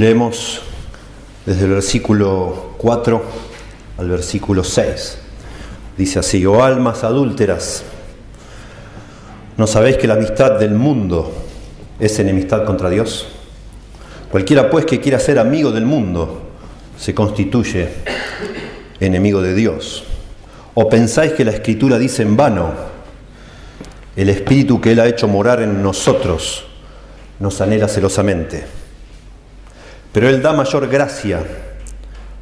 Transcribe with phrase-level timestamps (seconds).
[0.00, 0.62] Leemos
[1.44, 3.22] desde el versículo 4
[3.98, 5.18] al versículo 6.
[5.98, 7.82] Dice así, oh almas adúlteras,
[9.58, 11.30] ¿no sabéis que la amistad del mundo
[11.98, 13.28] es enemistad contra Dios?
[14.30, 16.44] Cualquiera pues que quiera ser amigo del mundo
[16.98, 17.90] se constituye
[19.00, 20.04] enemigo de Dios.
[20.72, 22.72] ¿O pensáis que la escritura dice en vano,
[24.16, 26.64] el espíritu que Él ha hecho morar en nosotros
[27.38, 28.79] nos anhela celosamente?
[30.12, 31.42] Pero Él da mayor gracia.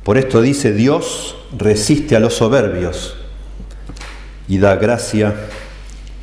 [0.04, 3.16] Por esto dice, Dios resiste a los soberbios
[4.46, 5.34] y da gracia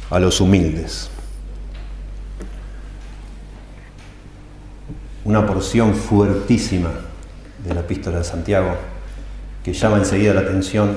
[0.10, 1.10] a los humildes.
[5.24, 6.90] Una porción fuertísima
[7.64, 8.76] de la epístola de Santiago
[9.64, 10.96] que llama enseguida la atención,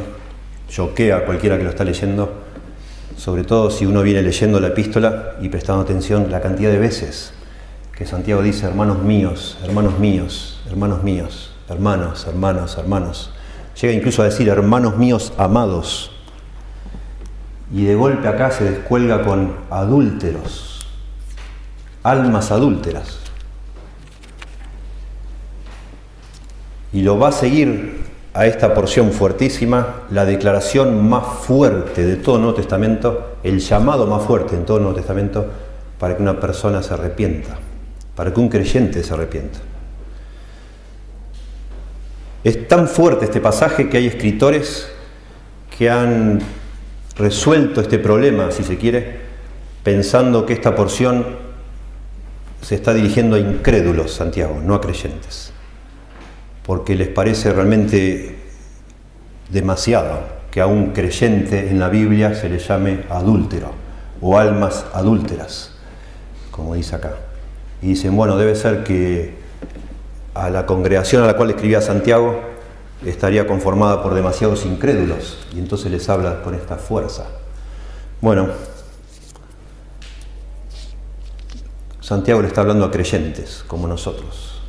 [0.68, 2.42] choquea a cualquiera que lo está leyendo,
[3.16, 7.32] sobre todo si uno viene leyendo la epístola y prestando atención la cantidad de veces
[7.98, 13.32] que Santiago dice, hermanos míos, hermanos míos, hermanos míos, hermanos, hermanos, hermanos.
[13.80, 16.12] Llega incluso a decir, hermanos míos amados.
[17.72, 20.86] Y de golpe acá se descuelga con adúlteros,
[22.04, 23.18] almas adúlteras.
[26.92, 32.36] Y lo va a seguir a esta porción fuertísima la declaración más fuerte de todo
[32.36, 35.46] el Nuevo Testamento, el llamado más fuerte en todo el Nuevo Testamento
[35.98, 37.58] para que una persona se arrepienta,
[38.18, 39.60] para que un creyente se arrepienta.
[42.42, 44.88] Es tan fuerte este pasaje que hay escritores
[45.78, 46.40] que han
[47.16, 49.20] resuelto este problema, si se quiere,
[49.84, 51.36] pensando que esta porción
[52.60, 55.52] se está dirigiendo a incrédulos, Santiago, no a creyentes
[56.66, 58.36] porque les parece realmente
[59.48, 63.70] demasiado que a un creyente en la Biblia se le llame adúltero
[64.20, 65.70] o almas adúlteras,
[66.50, 67.27] como dice acá.
[67.82, 69.34] Y dicen, bueno, debe ser que
[70.34, 72.40] a la congregación a la cual escribía Santiago
[73.04, 77.26] estaría conformada por demasiados incrédulos y entonces les habla con esta fuerza.
[78.20, 78.48] Bueno,
[82.00, 84.62] Santiago le está hablando a creyentes como nosotros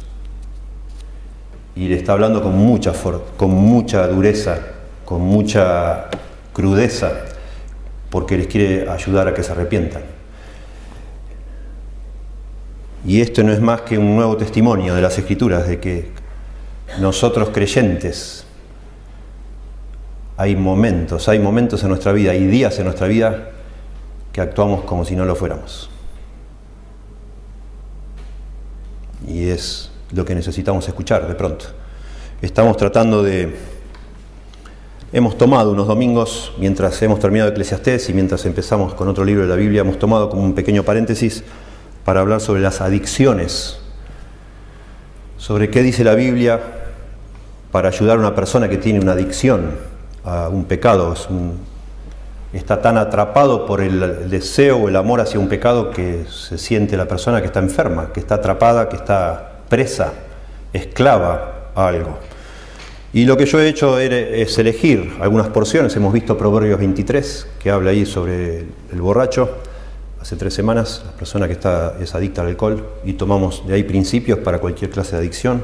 [1.76, 2.94] y le está hablando con mucha,
[3.38, 4.60] con mucha dureza,
[5.06, 6.10] con mucha
[6.52, 7.12] crudeza,
[8.10, 10.19] porque les quiere ayudar a que se arrepientan.
[13.06, 16.12] Y esto no es más que un nuevo testimonio de las Escrituras, de que
[17.00, 18.46] nosotros creyentes
[20.40, 23.50] hay momentos, hay momentos en nuestra vida, hay días en nuestra vida
[24.32, 25.90] que actuamos como si no lo fuéramos.
[29.28, 31.66] Y es lo que necesitamos escuchar de pronto.
[32.42, 33.54] Estamos tratando de...
[35.12, 39.50] Hemos tomado unos domingos, mientras hemos terminado Eclesiastés y mientras empezamos con otro libro de
[39.50, 41.44] la Biblia, hemos tomado como un pequeño paréntesis
[42.10, 43.78] para hablar sobre las adicciones,
[45.38, 46.60] sobre qué dice la Biblia
[47.72, 49.76] para ayudar a una persona que tiene una adicción
[50.24, 51.14] a un pecado,
[52.52, 56.98] está tan atrapado por el deseo o el amor hacia un pecado que se siente
[56.98, 60.12] la persona que está enferma, que está atrapada, que está presa,
[60.74, 62.18] esclava a algo.
[63.14, 65.96] Y lo que yo he hecho es elegir algunas porciones.
[65.96, 69.60] Hemos visto Proverbios 23, que habla ahí sobre el borracho,
[70.22, 73.84] hace tres semanas, la persona que está, es adicta al alcohol, y tomamos de ahí
[73.84, 75.64] principios para cualquier clase de adicción.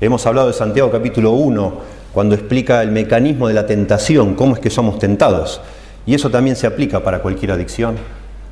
[0.00, 1.72] Hemos hablado de Santiago capítulo 1,
[2.12, 5.60] cuando explica el mecanismo de la tentación, cómo es que somos tentados.
[6.06, 7.96] Y eso también se aplica para cualquier adicción,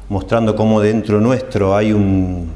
[0.08, 2.50] mostrando cómo dentro nuestro hay un,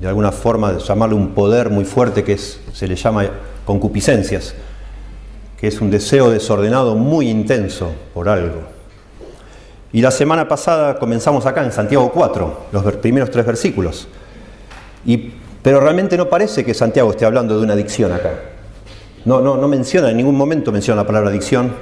[0.00, 3.26] de alguna forma, llamarle un poder muy fuerte que se le llama
[3.64, 4.54] concupiscencias,
[5.58, 8.81] que es un deseo desordenado muy intenso por algo.
[9.92, 14.08] Y la semana pasada comenzamos acá en Santiago 4, los primeros tres versículos.
[15.62, 18.30] Pero realmente no parece que Santiago esté hablando de una adicción acá.
[19.24, 21.74] No, no, no menciona, en ningún momento menciona la palabra adicción,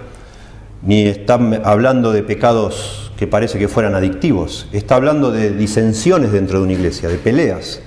[0.83, 1.35] ni está
[1.65, 4.67] hablando de pecados que parece que fueran adictivos.
[4.73, 7.81] Está hablando de disensiones dentro de una iglesia, de peleas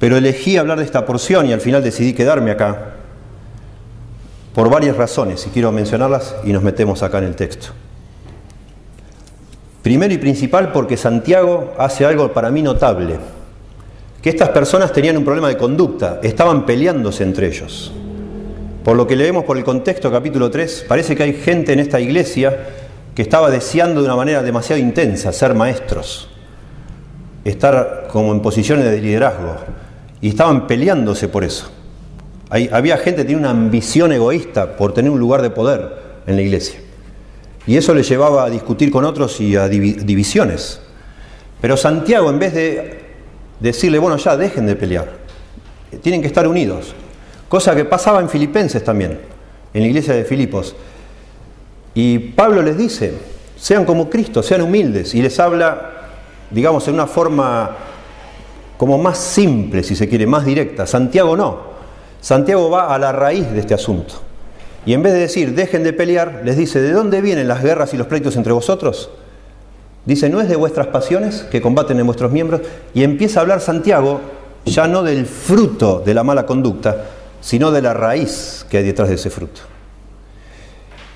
[0.00, 2.94] pero elegí hablar de esta porción y al final decidí quedarme acá
[4.54, 7.68] por varias razones, y quiero mencionarlas y nos metemos acá en el texto.
[9.82, 13.16] Primero y principal porque Santiago hace algo para mí notable,
[14.20, 17.90] que estas personas tenían un problema de conducta, estaban peleándose entre ellos.
[18.84, 21.98] Por lo que leemos por el contexto capítulo 3, parece que hay gente en esta
[21.98, 22.58] iglesia
[23.14, 26.28] que estaba deseando de una manera demasiado intensa ser maestros,
[27.44, 29.56] estar como en posiciones de liderazgo,
[30.20, 31.70] y estaban peleándose por eso.
[32.50, 36.42] había gente que tenía una ambición egoísta por tener un lugar de poder en la
[36.42, 36.80] iglesia.
[37.66, 40.80] Y eso le llevaba a discutir con otros y a divisiones.
[41.60, 43.00] Pero Santiago, en vez de
[43.60, 45.10] decirle, bueno, ya dejen de pelear,
[46.02, 46.94] tienen que estar unidos.
[47.48, 49.20] Cosa que pasaba en Filipenses también,
[49.74, 50.74] en la iglesia de Filipos.
[51.94, 53.14] Y Pablo les dice,
[53.56, 55.90] sean como Cristo, sean humildes, y les habla,
[56.50, 57.76] digamos, en una forma
[58.78, 60.86] como más simple, si se quiere, más directa.
[60.86, 61.70] Santiago no.
[62.20, 64.14] Santiago va a la raíz de este asunto.
[64.86, 67.92] Y en vez de decir, dejen de pelear, les dice, ¿de dónde vienen las guerras
[67.92, 69.10] y los pleitos entre vosotros?
[70.06, 72.62] Dice, ¿no es de vuestras pasiones que combaten en vuestros miembros?
[72.94, 74.20] Y empieza a hablar Santiago
[74.64, 77.04] ya no del fruto de la mala conducta,
[77.40, 79.60] sino de la raíz que hay detrás de ese fruto.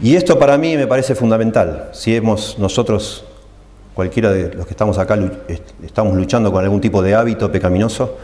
[0.00, 1.90] Y esto para mí me parece fundamental.
[1.92, 3.24] Si hemos nosotros,
[3.94, 5.18] cualquiera de los que estamos acá,
[5.84, 8.16] estamos luchando con algún tipo de hábito pecaminoso,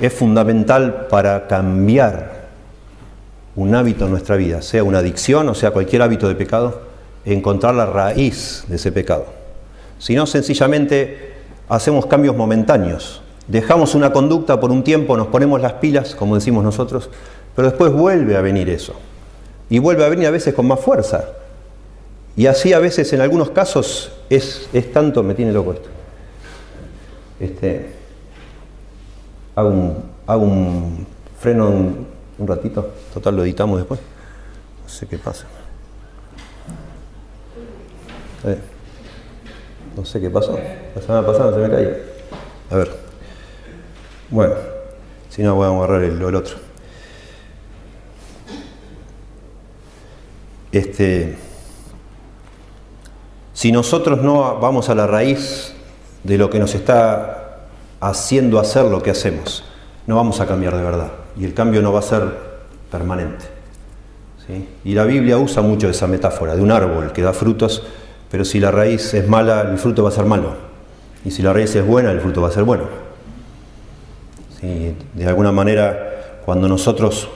[0.00, 2.35] es fundamental para cambiar
[3.56, 6.82] un hábito en nuestra vida, sea una adicción o sea cualquier hábito de pecado,
[7.24, 9.26] encontrar la raíz de ese pecado.
[9.98, 11.32] Si no, sencillamente
[11.68, 13.22] hacemos cambios momentáneos.
[13.48, 17.08] Dejamos una conducta por un tiempo, nos ponemos las pilas, como decimos nosotros,
[17.54, 18.94] pero después vuelve a venir eso.
[19.70, 21.24] Y vuelve a venir a veces con más fuerza.
[22.36, 25.88] Y así a veces en algunos casos es, es tanto, me tiene loco esto.
[27.40, 27.90] Este,
[29.54, 31.06] hago un, un
[31.40, 34.00] freno un ratito, total lo editamos después.
[34.82, 35.46] No sé qué pasa.
[38.44, 38.58] Eh.
[39.96, 40.58] No sé qué pasó.
[40.94, 41.90] La semana pasada se me cayó.
[42.70, 42.90] A ver.
[44.30, 44.54] Bueno,
[45.30, 46.56] si no, voy a agarrar el, el otro.
[50.70, 51.38] Este,
[53.54, 55.72] si nosotros no vamos a la raíz
[56.24, 57.68] de lo que nos está
[58.00, 59.64] haciendo hacer lo que hacemos,
[60.06, 61.25] no vamos a cambiar de verdad.
[61.38, 62.22] Y el cambio no va a ser
[62.90, 63.44] permanente.
[64.46, 64.68] ¿sí?
[64.84, 67.82] Y la Biblia usa mucho esa metáfora de un árbol que da frutos
[68.30, 70.54] pero si la raíz es mala, el fruto va a ser malo.
[71.24, 72.84] Y si la raíz es buena, el fruto va a ser bueno.
[74.62, 77.28] de alguna manera, cuando nosotros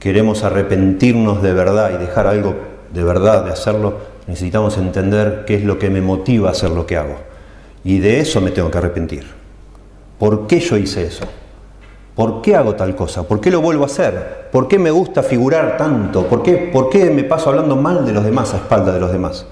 [0.00, 2.54] queremos arrepentirnos de verdad y dejar algo
[2.92, 6.86] de verdad de hacerlo, necesitamos entender qué es lo que me motiva a hacer lo
[6.86, 7.16] que hago.
[7.84, 9.26] Y de eso me tengo que arrepentir.
[10.18, 11.24] ¿Por qué yo hice eso?
[12.16, 13.24] ¿Por qué hago tal cosa?
[13.24, 14.48] ¿Por qué lo vuelvo a hacer?
[14.50, 16.26] ¿Por qué me gusta figurar tanto?
[16.26, 19.12] ¿Por qué, ¿Por qué me paso hablando mal de los demás a espalda de los
[19.12, 19.44] demás?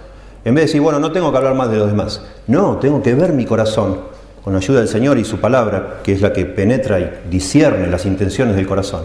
[0.46, 2.22] En vez de decir, bueno, no tengo que hablar más de los demás.
[2.46, 3.98] No, tengo que ver mi corazón
[4.42, 7.86] con la ayuda del Señor y su palabra, que es la que penetra y discierne
[7.86, 9.02] las intenciones del corazón.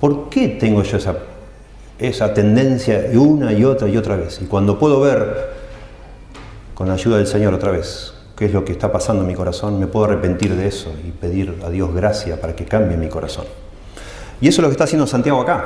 [0.00, 1.14] ¿Por qué tengo yo esa,
[1.96, 4.40] esa tendencia una y otra y otra vez?
[4.42, 5.50] Y cuando puedo ver
[6.74, 9.34] con la ayuda del Señor otra vez qué es lo que está pasando en mi
[9.34, 13.10] corazón, me puedo arrepentir de eso y pedir a Dios gracia para que cambie mi
[13.10, 13.44] corazón.
[14.40, 15.64] Y eso es lo que está haciendo Santiago acá.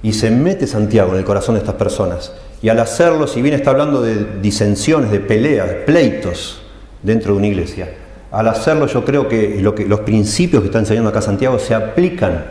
[0.00, 2.32] Y se mete Santiago en el corazón de estas personas
[2.62, 6.62] y al hacerlo, si bien está hablando de disensiones, de peleas, de pleitos
[7.02, 7.92] dentro de una iglesia,
[8.30, 12.44] al hacerlo yo creo que, que los principios que está enseñando acá Santiago se aplican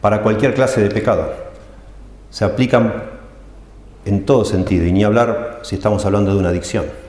[0.00, 1.32] para cualquier clase de pecado.
[2.30, 2.92] Se aplican
[4.04, 6.99] en todo sentido, y ni hablar si estamos hablando de una adicción.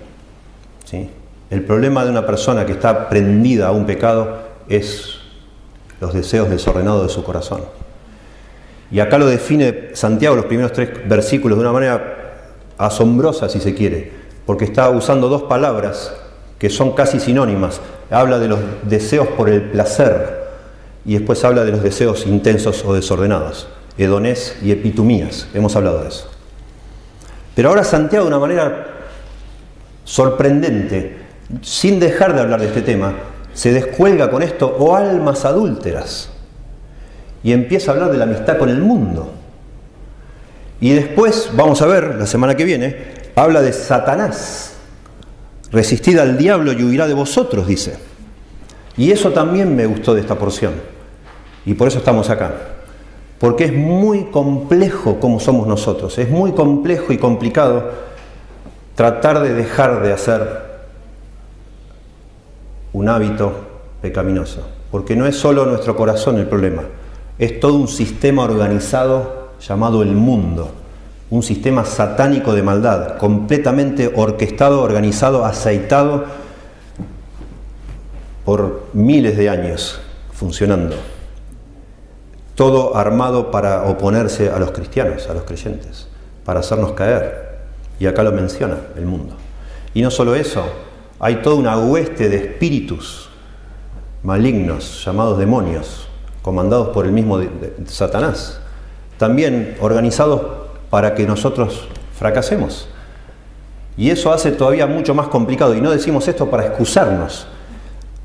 [1.49, 4.39] El problema de una persona que está prendida a un pecado
[4.69, 5.19] es
[5.99, 7.61] los deseos desordenados de su corazón.
[8.91, 12.17] Y acá lo define Santiago, los primeros tres versículos, de una manera
[12.77, 14.11] asombrosa si se quiere,
[14.45, 16.13] porque está usando dos palabras
[16.59, 17.79] que son casi sinónimas.
[18.09, 20.41] Habla de los deseos por el placer
[21.05, 23.67] y después habla de los deseos intensos o desordenados,
[23.97, 25.47] hedonés y epitumías.
[25.53, 26.29] Hemos hablado de eso.
[27.55, 28.90] Pero ahora Santiago de una manera
[30.03, 31.17] sorprendente,
[31.61, 33.13] sin dejar de hablar de este tema,
[33.53, 36.29] se descuelga con esto, o almas adúlteras,
[37.43, 39.31] y empieza a hablar de la amistad con el mundo.
[40.79, 42.97] Y después, vamos a ver, la semana que viene,
[43.35, 44.73] habla de Satanás.
[45.71, 47.95] Resistid al diablo y huirá de vosotros, dice.
[48.97, 50.73] Y eso también me gustó de esta porción.
[51.65, 52.51] Y por eso estamos acá.
[53.39, 56.17] Porque es muy complejo como somos nosotros.
[56.17, 57.91] Es muy complejo y complicado
[59.01, 60.61] tratar de dejar de hacer
[62.93, 63.51] un hábito
[63.99, 64.61] pecaminoso.
[64.91, 66.83] Porque no es solo nuestro corazón el problema.
[67.39, 70.69] Es todo un sistema organizado llamado el mundo,
[71.31, 76.25] un sistema satánico de maldad, completamente orquestado, organizado, aceitado
[78.45, 79.99] por miles de años
[80.31, 80.95] funcionando.
[82.53, 86.07] Todo armado para oponerse a los cristianos, a los creyentes,
[86.45, 87.50] para hacernos caer.
[88.01, 89.35] Y acá lo menciona el mundo.
[89.93, 90.65] Y no solo eso,
[91.19, 93.29] hay toda una hueste de espíritus
[94.23, 96.07] malignos, llamados demonios,
[96.41, 97.39] comandados por el mismo
[97.85, 98.59] Satanás,
[99.19, 100.41] también organizados
[100.89, 102.87] para que nosotros fracasemos.
[103.95, 105.75] Y eso hace todavía mucho más complicado.
[105.75, 107.45] Y no decimos esto para excusarnos.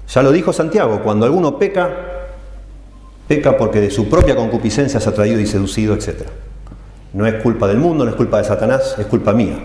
[0.09, 1.91] Ya lo dijo Santiago, cuando alguno peca,
[3.29, 6.29] Peca porque de su propia concupiscencia se ha traído y seducido, etc.
[7.13, 9.59] No es culpa del mundo, no es culpa de Satanás, es culpa mía.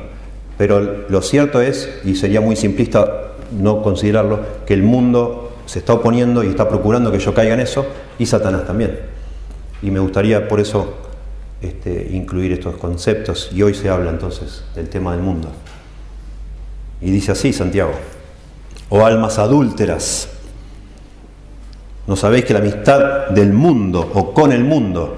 [0.57, 5.93] Pero lo cierto es, y sería muy simplista no considerarlo, que el mundo se está
[5.93, 7.85] oponiendo y está procurando que yo caiga en eso,
[8.19, 8.99] y Satanás también.
[9.81, 10.97] Y me gustaría por eso
[11.61, 15.49] este, incluir estos conceptos, y hoy se habla entonces del tema del mundo.
[17.01, 17.93] Y dice así Santiago,
[18.89, 20.29] o oh almas adúlteras,
[22.05, 25.15] ¿no sabéis que la amistad del mundo o con el mundo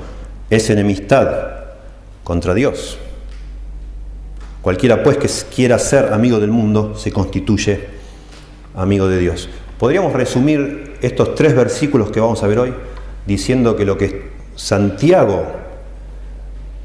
[0.50, 1.53] es enemistad
[2.24, 2.98] contra Dios?
[4.62, 7.88] Cualquiera pues que quiera ser amigo del mundo se constituye
[8.76, 9.50] amigo de Dios.
[9.78, 12.74] Podríamos resumir estos tres versículos que vamos a ver hoy
[13.26, 15.64] diciendo que lo que Santiago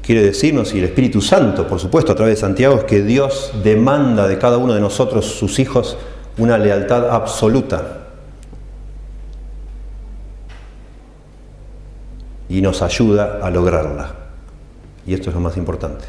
[0.09, 3.51] quiere decirnos, y el Espíritu Santo, por supuesto, a través de Santiago, es que Dios
[3.63, 5.99] demanda de cada uno de nosotros, sus hijos,
[6.39, 8.07] una lealtad absoluta.
[12.49, 14.15] Y nos ayuda a lograrla.
[15.09, 16.05] Y esto es lo más importante.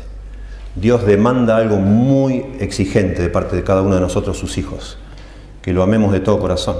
[0.75, 4.99] Dios demanda algo muy exigente de parte de cada uno de nosotros, sus hijos
[5.63, 6.77] que lo amemos de todo corazón,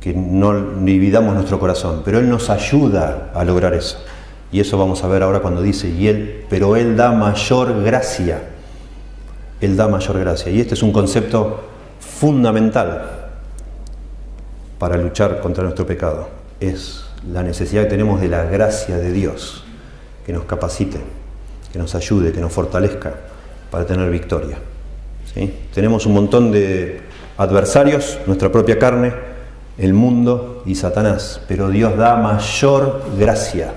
[0.00, 3.98] que no dividamos nuestro corazón, pero Él nos ayuda a lograr eso.
[4.52, 8.42] Y eso vamos a ver ahora cuando dice, y Él, pero Él da mayor gracia.
[9.60, 10.50] Él da mayor gracia.
[10.50, 11.64] Y este es un concepto
[12.00, 13.30] fundamental
[14.78, 16.28] para luchar contra nuestro pecado.
[16.60, 19.64] Es la necesidad que tenemos de la gracia de Dios,
[20.28, 20.98] que nos capacite,
[21.72, 23.14] que nos ayude, que nos fortalezca
[23.70, 24.58] para tener victoria.
[25.32, 25.54] ¿Sí?
[25.72, 27.00] Tenemos un montón de
[27.38, 29.14] adversarios, nuestra propia carne,
[29.78, 31.40] el mundo y Satanás.
[31.48, 33.72] Pero Dios da mayor gracia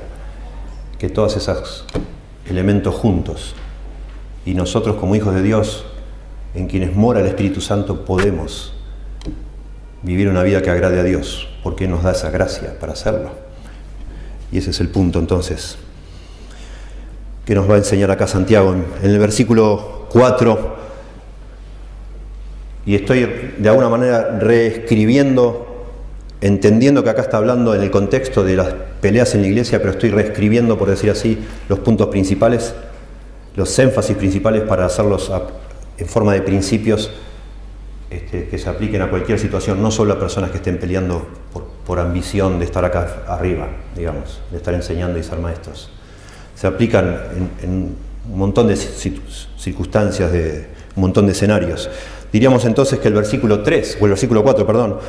[0.99, 1.85] que todos esos
[2.49, 3.55] elementos juntos.
[4.45, 5.85] Y nosotros como hijos de Dios,
[6.53, 8.73] en quienes mora el Espíritu Santo, podemos
[10.01, 13.31] vivir una vida que agrade a Dios, porque nos da esa gracia para hacerlo.
[14.51, 15.77] Y ese es el punto entonces
[17.45, 18.73] que nos va a enseñar acá Santiago.
[18.73, 20.81] En el versículo 4
[22.85, 25.85] y estoy de alguna manera reescribiendo,
[26.41, 29.91] entendiendo que acá está hablando en el contexto de las peleas en la iglesia, pero
[29.91, 31.37] estoy reescribiendo, por decir así,
[31.69, 32.73] los puntos principales,
[33.55, 35.31] los énfasis principales para hacerlos
[35.97, 37.11] en forma de principios
[38.09, 41.27] este, que se apliquen a cualquier situación, no solo a personas que estén peleando
[41.85, 43.67] por, ambición de estar acá arriba,
[43.97, 45.91] digamos, de estar enseñando y ser maestros.
[46.61, 47.17] Se aplican
[47.63, 47.95] en
[48.31, 51.89] un montón de circunstancias, de un montón de escenarios.
[52.31, 54.99] Diríamos entonces que el versículo 3, o el versículo 4, perdón,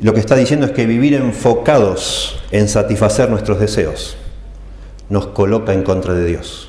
[0.00, 4.18] lo que está diciendo es que vivir enfocados en satisfacer nuestros deseos
[5.08, 6.68] nos coloca en contra de Dios.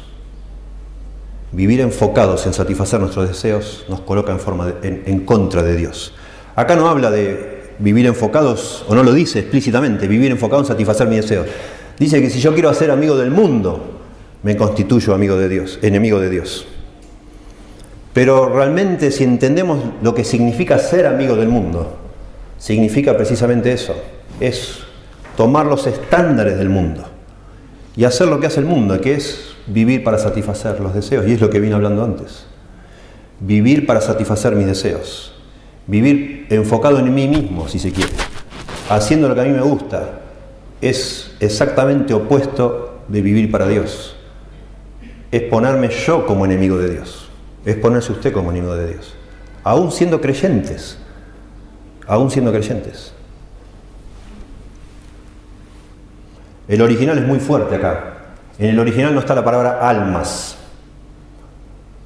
[1.51, 6.13] Vivir enfocados en satisfacer nuestros deseos nos coloca en, forma en, contra de Dios.
[6.55, 11.07] Acá no habla de vivir enfocados, o no lo dice explícitamente, vivir enfocado en satisfacer
[11.07, 11.47] mis deseos.
[11.99, 13.95] Dice que si yo quiero ser amigo del mundo,
[14.43, 16.67] me constituyo amigo de Dios, enemigo de Dios.
[18.13, 21.97] Pero realmente si entendemos lo que significa ser amigo del mundo,
[22.57, 23.95] significa precisamente eso,
[24.39, 24.79] es
[25.35, 27.05] tomar los estándares del mundo
[27.95, 31.33] y hacer lo que hace el mundo, que es vivir para satisfacer los deseos, y
[31.33, 32.45] es lo que vine hablando antes.
[33.39, 35.33] Vivir para satisfacer mis deseos,
[35.87, 38.11] vivir enfocado en mí mismo, si se quiere,
[38.89, 40.21] haciendo lo que a mí me gusta,
[40.89, 44.15] es exactamente opuesto de vivir para Dios,
[45.31, 47.25] es ponerme yo como enemigo de Dios
[47.65, 49.13] es ponerse usted como enemigo de Dios.
[49.63, 50.97] Aún siendo creyentes,
[52.07, 53.11] aún siendo creyentes.
[56.67, 58.17] El original es muy fuerte acá.
[58.59, 60.55] En el original no está la palabra almas.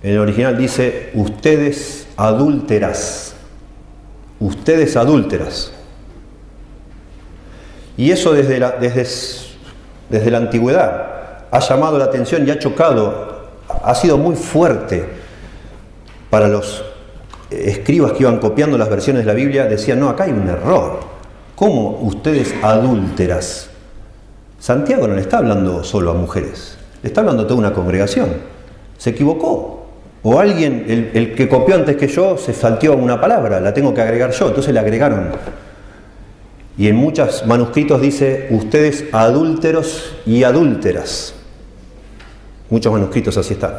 [0.01, 3.35] En el original dice ustedes adúlteras.
[4.39, 5.73] Ustedes adúlteras.
[7.99, 9.05] Y eso desde la, desde,
[10.09, 11.07] desde la antigüedad
[11.51, 13.49] ha llamado la atención y ha chocado,
[13.83, 15.05] ha sido muy fuerte
[16.29, 16.85] para los
[17.51, 21.01] escribas que iban copiando las versiones de la Biblia, decían, no, acá hay un error.
[21.57, 23.69] ¿Cómo ustedes adúlteras?
[24.59, 28.29] Santiago no le está hablando solo a mujeres, le está hablando a toda una congregación.
[28.97, 29.87] Se equivocó.
[30.23, 33.93] O alguien, el, el que copió antes que yo, se salteó una palabra, la tengo
[33.93, 35.31] que agregar yo, entonces le agregaron.
[36.79, 41.35] Y en muchos manuscritos dice, ustedes adúlteros y adúlteras.
[42.71, 43.73] Muchos manuscritos así están,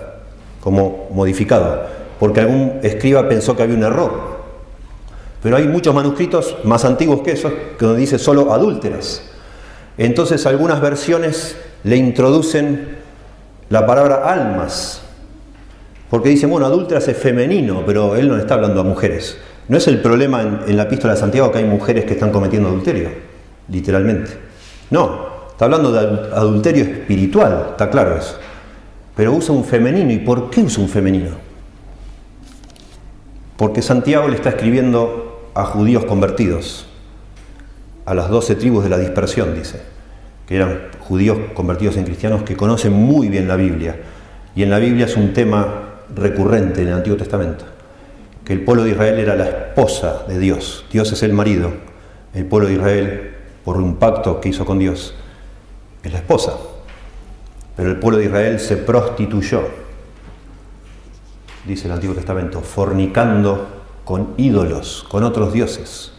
[0.61, 4.13] como modificado porque algún escriba pensó que había un error.
[5.43, 9.23] Pero hay muchos manuscritos más antiguos que esos que donde dice solo adúlteras.
[9.97, 12.99] Entonces algunas versiones le introducen
[13.71, 15.01] la palabra almas,
[16.11, 19.39] porque dicen, bueno, adúlteras es femenino, pero él no está hablando a mujeres.
[19.71, 22.69] No es el problema en, la epístola de Santiago que hay mujeres que están cometiendo
[22.69, 23.09] adulterio,
[23.69, 24.33] literalmente.
[24.91, 26.01] No, está hablando de
[26.35, 28.37] adulterio espiritual, está claro eso.
[29.15, 30.11] Pero usa un femenino.
[30.11, 31.37] ¿Y por qué usa un femenino?
[33.57, 36.87] Porque Santiago le está escribiendo a judíos convertidos,
[38.07, 39.81] a las doce tribus de la dispersión, dice,
[40.49, 44.01] que eran judíos convertidos en cristianos que conocen muy bien la Biblia.
[44.57, 47.67] Y en la Biblia es un tema recurrente en el Antiguo Testamento,
[48.51, 51.71] el pueblo de Israel era la esposa de Dios, Dios es el marido,
[52.35, 55.15] el pueblo de Israel, por un pacto que hizo con Dios,
[56.03, 56.57] es la esposa,
[57.77, 59.63] pero el pueblo de Israel se prostituyó,
[61.65, 63.69] dice el Antiguo Testamento, fornicando
[64.05, 66.11] con ídolos, con otros dioses,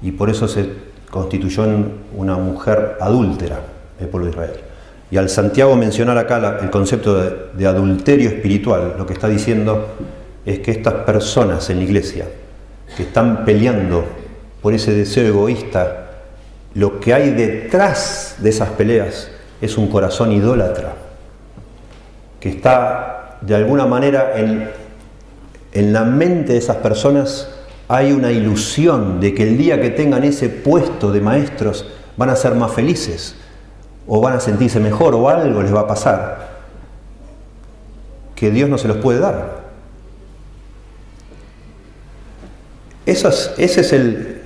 [0.00, 0.70] y por eso se
[1.10, 3.60] constituyó en una mujer adúltera
[4.00, 4.60] el pueblo de Israel.
[5.10, 9.88] Y al Santiago mencionar acá el concepto de, adulterio espiritual, lo que está diciendo
[10.50, 12.26] es que estas personas en la iglesia
[12.96, 14.04] que están peleando
[14.60, 16.10] por ese deseo egoísta,
[16.74, 19.30] lo que hay detrás de esas peleas
[19.60, 20.94] es un corazón idólatra,
[22.40, 24.68] que está de alguna manera en,
[25.72, 27.48] en la mente de esas personas
[27.88, 32.36] hay una ilusión de que el día que tengan ese puesto de maestros van a
[32.36, 33.34] ser más felices
[34.06, 36.50] o van a sentirse mejor o algo les va a pasar
[38.34, 39.59] que Dios no se los puede dar.
[43.10, 44.40] Eso es, ese es el,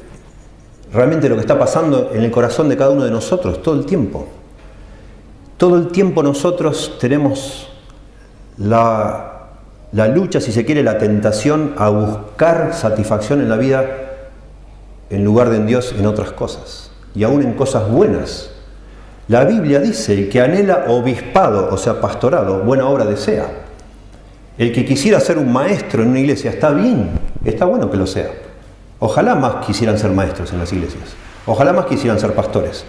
[0.90, 3.84] realmente lo que está pasando en el corazón de cada uno de nosotros todo el
[3.84, 4.26] tiempo.
[5.58, 7.68] Todo el tiempo nosotros tenemos
[8.56, 9.50] la,
[9.92, 13.84] la lucha, si se quiere, la tentación a buscar satisfacción en la vida
[15.10, 18.50] en lugar de en Dios en otras cosas y aún en cosas buenas
[19.28, 23.46] la Biblia dice, el que anhela obispado, o sea, pastorado, buena obra desea.
[24.56, 27.10] El que quisiera ser un maestro en una iglesia está bien,
[27.44, 28.43] está bueno que lo sea.
[29.04, 31.02] Ojalá más quisieran ser maestros en las iglesias.
[31.44, 32.86] Ojalá más quisieran ser pastores.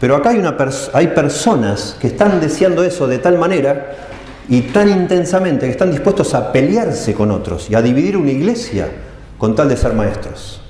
[0.00, 0.30] Pero acá
[0.94, 3.92] hay, personas que están deseando eso de tal manera
[4.48, 8.88] y tan intensamente que están dispuestos a pelearse con otros y a dividir una iglesia
[9.36, 10.62] con tal de ser maestros.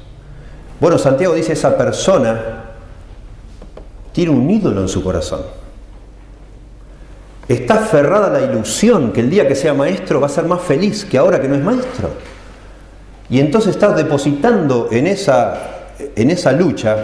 [0.81, 2.65] Bueno, Santiago dice esa persona
[4.11, 5.43] tiene un ídolo en su corazón.
[7.47, 10.61] Está aferrada a la ilusión que el día que sea maestro va a ser más
[10.61, 12.32] feliz que ahora que no es maestro.
[13.33, 15.55] Y entonces está depositando en esa,
[16.15, 16.99] en esa lucha,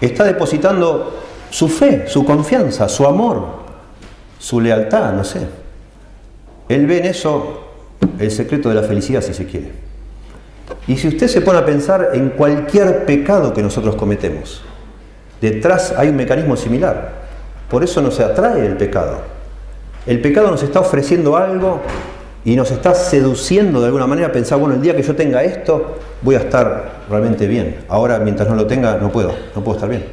[0.00, 3.64] está depositando su fe, su confianza, su amor,
[4.38, 5.40] su lealtad, no sé.
[6.68, 7.64] Él ve en eso
[8.18, 9.72] el secreto de la felicidad, si se quiere.
[10.86, 14.62] Y si usted se pone a pensar en cualquier pecado que nosotros cometemos,
[15.40, 17.12] Detrás hay un mecanismo similar.
[17.68, 19.18] Por eso nos atrae el pecado.
[20.06, 21.80] El pecado nos está ofreciendo algo
[22.46, 25.42] y nos está seduciendo de alguna manera a pensar, bueno, el día que yo tenga
[25.42, 27.78] esto, voy a estar realmente bien.
[27.88, 30.04] Ahora, mientras no lo tenga, no puedo, no puedo estar bien.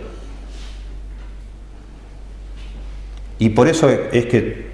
[3.38, 4.72] Y por eso es que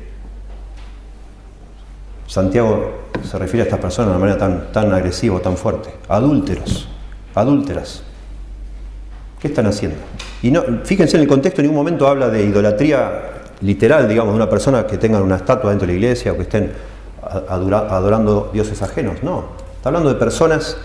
[2.27, 5.89] Santiago se refiere a estas personas de una manera tan, tan agresiva, tan fuerte.
[6.07, 6.87] Adúlteros,
[7.35, 8.03] adúlteras.
[9.41, 9.97] ¿Qué están haciendo?
[10.41, 14.37] Y no, fíjense en el contexto, en ningún momento habla de idolatría literal, digamos, de
[14.37, 16.71] una persona que tenga una estatua dentro de la iglesia o que estén
[17.29, 19.23] adorando dioses ajenos.
[19.23, 20.77] No, está hablando de personas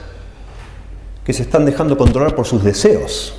[1.24, 3.34] que se están dejando controlar por sus deseos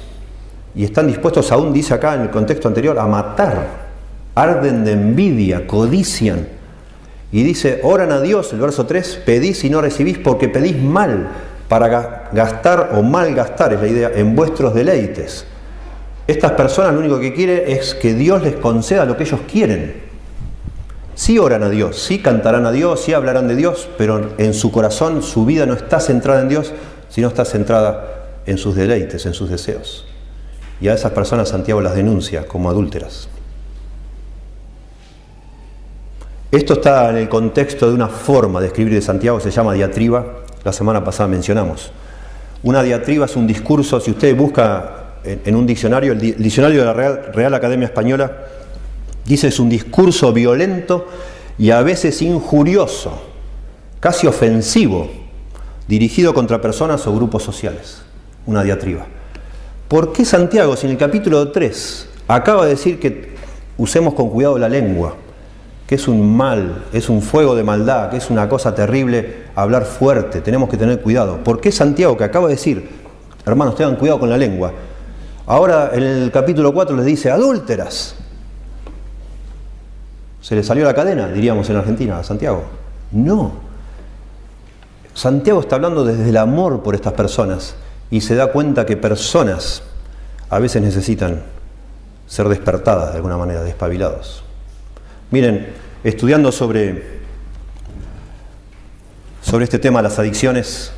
[0.76, 3.86] y están dispuestos, aún dice acá en el contexto anterior, a matar.
[4.36, 6.48] Arden de envidia, codician.
[7.32, 11.30] Y dice, oran a Dios, el verso 3, pedís y no recibís porque pedís mal
[11.70, 15.46] para gastar o malgastar, es la idea, en vuestros deleites.
[16.28, 20.05] Estas personas lo único que quieren es que Dios les conceda lo que ellos quieren.
[21.16, 24.72] Sí oran a Dios, sí cantarán a Dios, sí hablarán de Dios, pero en su
[24.72, 26.74] corazón su vida no está centrada en Dios,
[27.10, 30.06] sino está centrada en sus deleites, en sus deseos.
[30.82, 33.30] Y a esas personas Santiago las denuncia como adúlteras.
[36.52, 40.26] Esto está en el contexto de una forma de escribir de Santiago, se llama diatriba,
[40.64, 41.92] la semana pasada mencionamos.
[42.64, 46.94] Una diatriba es un discurso, si usted busca en, un diccionario, el, diccionario de la
[46.94, 48.32] Real, Academia Española
[49.26, 51.08] dice es un discurso violento
[51.58, 53.22] y a veces injurioso,
[54.00, 55.10] casi ofensivo,
[55.88, 58.02] dirigido contra personas o grupos sociales.
[58.46, 59.06] Una diatriba.
[59.88, 63.36] ¿Por qué Santiago, si en el capítulo 3 acaba de decir que
[63.78, 65.16] usemos con cuidado la lengua?
[65.88, 69.86] que es un mal, es un fuego de maldad, que es una cosa terrible hablar
[69.86, 71.44] fuerte, tenemos que tener cuidado.
[71.44, 72.90] ¿Por qué Santiago, que acaba de decir,
[73.46, 74.74] hermanos, tengan cuidado con la lengua?
[75.46, 78.16] Ahora en el capítulo 4 les dice, adúlteras.
[80.46, 82.66] Se le salió la cadena, diríamos en Argentina, a Santiago.
[83.12, 83.54] No.
[85.16, 87.74] Santiago está hablando desde el amor por estas personas
[88.12, 89.82] y se da cuenta que personas
[90.52, 91.42] a veces necesitan
[92.28, 94.44] ser despertadas de alguna manera, despabilados.
[95.32, 97.22] Miren, estudiando sobre,
[99.42, 100.92] sobre este tema, las adicciones,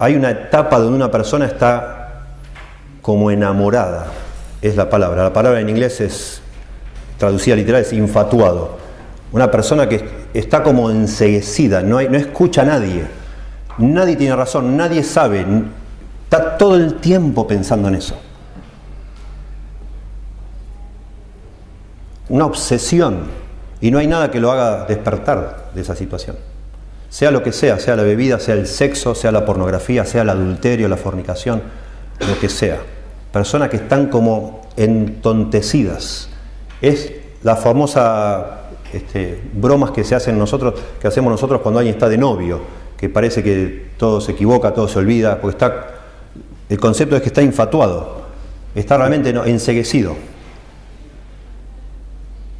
[0.00, 2.26] hay una etapa donde una persona está
[3.02, 4.08] como enamorada,
[4.62, 5.22] es la palabra.
[5.22, 6.42] La palabra en inglés es,
[7.18, 8.78] traducida literal, es infatuado.
[9.32, 13.04] Una persona que está como enseguecida, no, no escucha a nadie.
[13.78, 15.44] Nadie tiene razón, nadie sabe.
[16.24, 18.16] Está todo el tiempo pensando en eso.
[22.28, 23.24] Una obsesión.
[23.80, 26.36] Y no hay nada que lo haga despertar de esa situación
[27.08, 30.30] sea lo que sea, sea la bebida, sea el sexo, sea la pornografía, sea el
[30.30, 31.62] adulterio, la fornicación,
[32.20, 32.78] lo que sea.
[33.32, 36.28] Personas que están como entontecidas.
[36.80, 37.12] Es
[37.42, 42.18] la famosa este, bromas que se hacen nosotros, que hacemos nosotros cuando alguien está de
[42.18, 42.60] novio,
[42.96, 45.86] que parece que todo se equivoca, todo se olvida, porque está.
[46.68, 48.22] El concepto es que está infatuado,
[48.74, 50.16] está realmente enseguecido.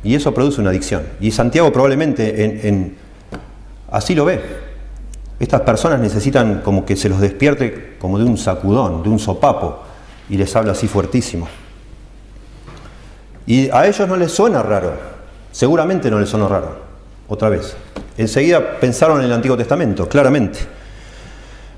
[0.05, 1.03] Y eso produce una adicción.
[1.21, 2.95] Y Santiago probablemente en
[3.91, 4.41] Así lo ve.
[5.39, 9.83] Estas personas necesitan como que se los despierte como de un sacudón, de un sopapo,
[10.29, 11.47] y les habla así fuertísimo.
[13.47, 14.93] Y a ellos no les suena raro,
[15.53, 16.77] seguramente no les suena raro,
[17.29, 17.77] otra vez.
[18.19, 20.59] Enseguida pensaron en el Antiguo Testamento, claramente.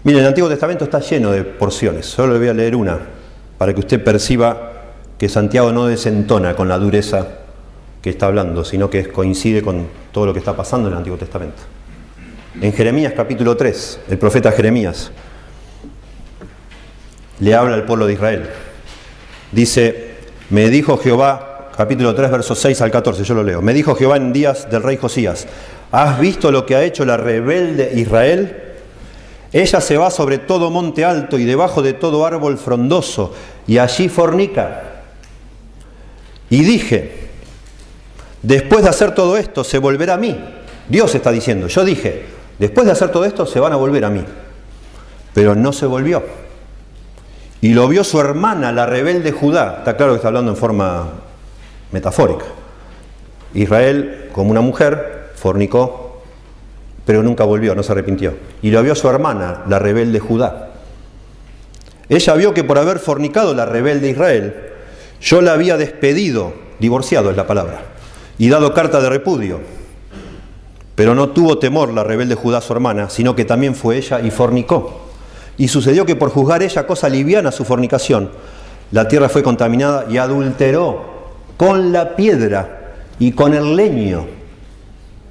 [0.05, 2.99] Miren, el Antiguo Testamento está lleno de porciones, solo le voy a leer una,
[3.59, 4.73] para que usted perciba
[5.19, 7.27] que Santiago no desentona con la dureza
[8.01, 11.19] que está hablando, sino que coincide con todo lo que está pasando en el Antiguo
[11.19, 11.79] Testamento
[12.61, 15.11] en Jeremías capítulo 3, el profeta Jeremías
[17.41, 18.51] le habla al pueblo de Israel.
[19.53, 20.17] Dice,
[20.51, 21.48] me dijo Jehová,
[21.79, 24.83] capítulo 3, versos 6 al 14, yo lo leo, me dijo Jehová en días del
[24.83, 25.47] rey Josías,
[25.93, 28.75] ¿has visto lo que ha hecho la rebelde Israel?
[29.53, 33.33] Ella se va sobre todo monte alto y debajo de todo árbol frondoso,
[33.67, 34.83] y allí fornica.
[36.51, 37.29] Y dije,
[38.43, 40.37] después de hacer todo esto, se volverá a mí.
[40.89, 44.11] Dios está diciendo, yo dije, Después de hacer todo esto, se van a volver a
[44.11, 44.25] mí.
[45.33, 46.25] Pero no se volvió.
[47.61, 49.77] Y lo vio su hermana, la rebelde Judá.
[49.79, 51.11] Está claro que está hablando en forma
[51.93, 52.45] metafórica.
[53.55, 56.23] Israel, como una mujer, fornicó,
[57.07, 58.35] pero nunca volvió, no se arrepintió.
[58.61, 60.71] Y lo vio su hermana, la rebelde Judá.
[62.09, 64.55] Ella vio que por haber fornicado la rebelde Israel,
[65.21, 67.81] yo la había despedido, divorciado es la palabra,
[68.39, 69.61] y dado carta de repudio.
[70.95, 74.31] Pero no tuvo temor la rebelde Judá su hermana, sino que también fue ella y
[74.31, 75.09] fornicó.
[75.57, 78.31] Y sucedió que por juzgar ella cosa liviana su fornicación,
[78.91, 81.18] la tierra fue contaminada y adulteró
[81.59, 84.39] con la piedra y con el leño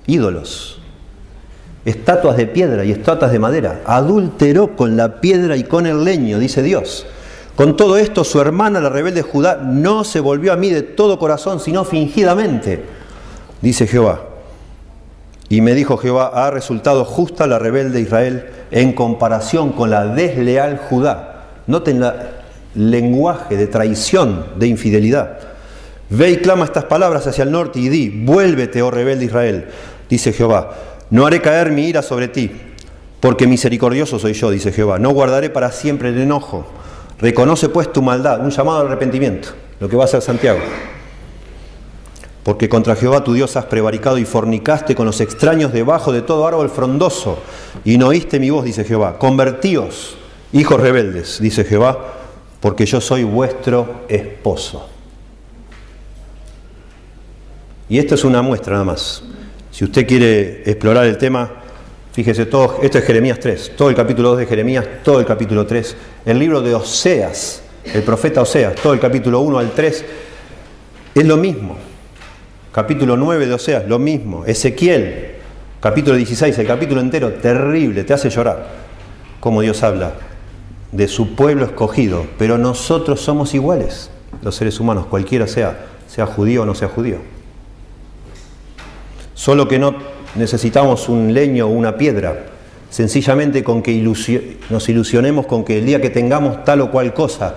[0.08, 0.80] ídolos,
[1.86, 3.82] estatuas de piedra y estatuas de madera.
[3.86, 7.06] Adulteró con la piedra y con el leño, dice Dios.
[7.56, 11.20] Con todo esto, su hermana, la rebelde Judá, no se volvió a mí de todo
[11.20, 12.84] corazón, sino fingidamente,
[13.62, 14.22] dice Jehová.
[15.50, 20.78] Y me dijo Jehová, ha resultado justa la rebelde Israel en comparación con la desleal
[20.78, 21.46] Judá.
[21.68, 25.40] Noten el lenguaje de traición, de infidelidad.
[26.10, 29.68] Ve y clama estas palabras hacia el norte y di, vuélvete, oh rebelde Israel,
[30.10, 30.74] dice Jehová.
[31.10, 32.52] No haré caer mi ira sobre ti,
[33.20, 35.00] porque misericordioso soy yo, dice Jehová.
[35.00, 36.66] No guardaré para siempre el enojo.
[37.20, 40.60] Reconoce pues tu maldad, un llamado al arrepentimiento, lo que va a hacer Santiago
[42.48, 46.48] porque contra Jehová tu Dios has prevaricado y fornicaste con los extraños debajo de todo
[46.48, 47.40] árbol frondoso,
[47.84, 49.20] y no oíste mi voz, dice Jehová.
[49.20, 50.16] Convertíos,
[50.54, 52.00] hijos rebeldes, dice Jehová,
[52.62, 54.88] porque yo soy vuestro esposo.
[57.90, 59.24] Y esto es una muestra nada más.
[59.72, 61.50] Si usted quiere explorar el tema,
[62.12, 65.66] fíjese todo, esto es Jeremías 3, todo el capítulo 2 de Jeremías, todo el capítulo
[65.66, 65.96] 3,
[66.26, 70.06] el libro de Oseas, el profeta Oseas, todo el capítulo 1 al 3,
[71.16, 71.78] es lo mismo.
[72.74, 74.44] Capítulo 9 de Oseas, lo mismo.
[74.46, 75.36] Ezequiel,
[75.80, 78.68] capítulo 16, el capítulo entero, terrible, te hace llorar.
[79.40, 80.14] Como Dios habla
[80.92, 84.10] de su pueblo escogido, pero nosotros somos iguales,
[84.42, 87.37] los seres humanos, cualquiera sea, sea judío o no sea judío.
[89.38, 89.94] Solo que no
[90.34, 92.48] necesitamos un leño o una piedra,
[92.90, 97.54] sencillamente con que nos ilusionemos con que el día que tengamos tal o cual cosa,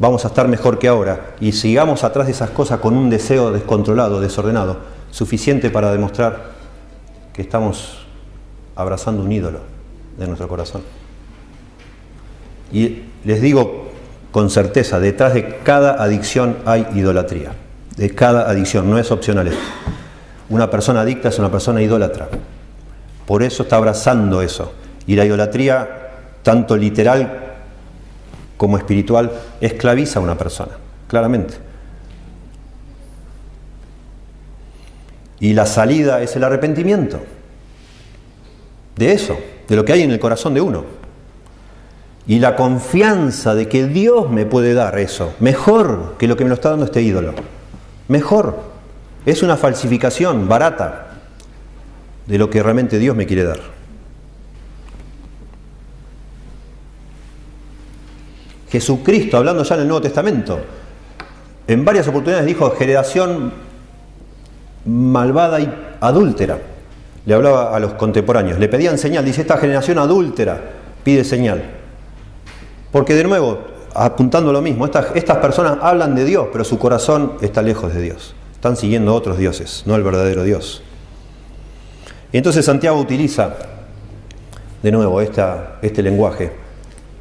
[0.00, 3.52] vamos a estar mejor que ahora y sigamos atrás de esas cosas con un deseo
[3.52, 4.78] descontrolado, desordenado,
[5.12, 6.50] suficiente para demostrar
[7.32, 8.04] que estamos
[8.74, 9.60] abrazando un ídolo
[10.18, 10.82] de nuestro corazón.
[12.72, 13.92] Y les digo
[14.32, 17.52] con certeza, detrás de cada adicción hay idolatría.
[17.96, 19.60] De cada adicción, no es opcional esto.
[20.52, 22.28] Una persona adicta es una persona idólatra.
[23.24, 24.74] Por eso está abrazando eso.
[25.06, 26.10] Y la idolatría,
[26.42, 27.54] tanto literal
[28.58, 30.72] como espiritual, esclaviza a una persona,
[31.08, 31.54] claramente.
[35.40, 37.18] Y la salida es el arrepentimiento.
[38.96, 40.84] De eso, de lo que hay en el corazón de uno.
[42.26, 46.50] Y la confianza de que Dios me puede dar eso, mejor que lo que me
[46.50, 47.32] lo está dando este ídolo.
[48.08, 48.71] Mejor.
[49.24, 51.12] Es una falsificación barata
[52.26, 53.60] de lo que realmente Dios me quiere dar.
[58.70, 60.58] Jesucristo, hablando ya en el Nuevo Testamento,
[61.66, 63.52] en varias oportunidades dijo generación
[64.86, 66.58] malvada y adúltera.
[67.24, 70.60] Le hablaba a los contemporáneos, le pedían señal, dice esta generación adúltera
[71.04, 71.62] pide señal.
[72.90, 73.58] Porque de nuevo,
[73.94, 78.02] apuntando lo mismo, estas, estas personas hablan de Dios, pero su corazón está lejos de
[78.02, 78.34] Dios.
[78.62, 80.84] Están siguiendo otros dioses, no el verdadero Dios.
[82.30, 83.56] Y entonces Santiago utiliza
[84.80, 86.52] de nuevo este lenguaje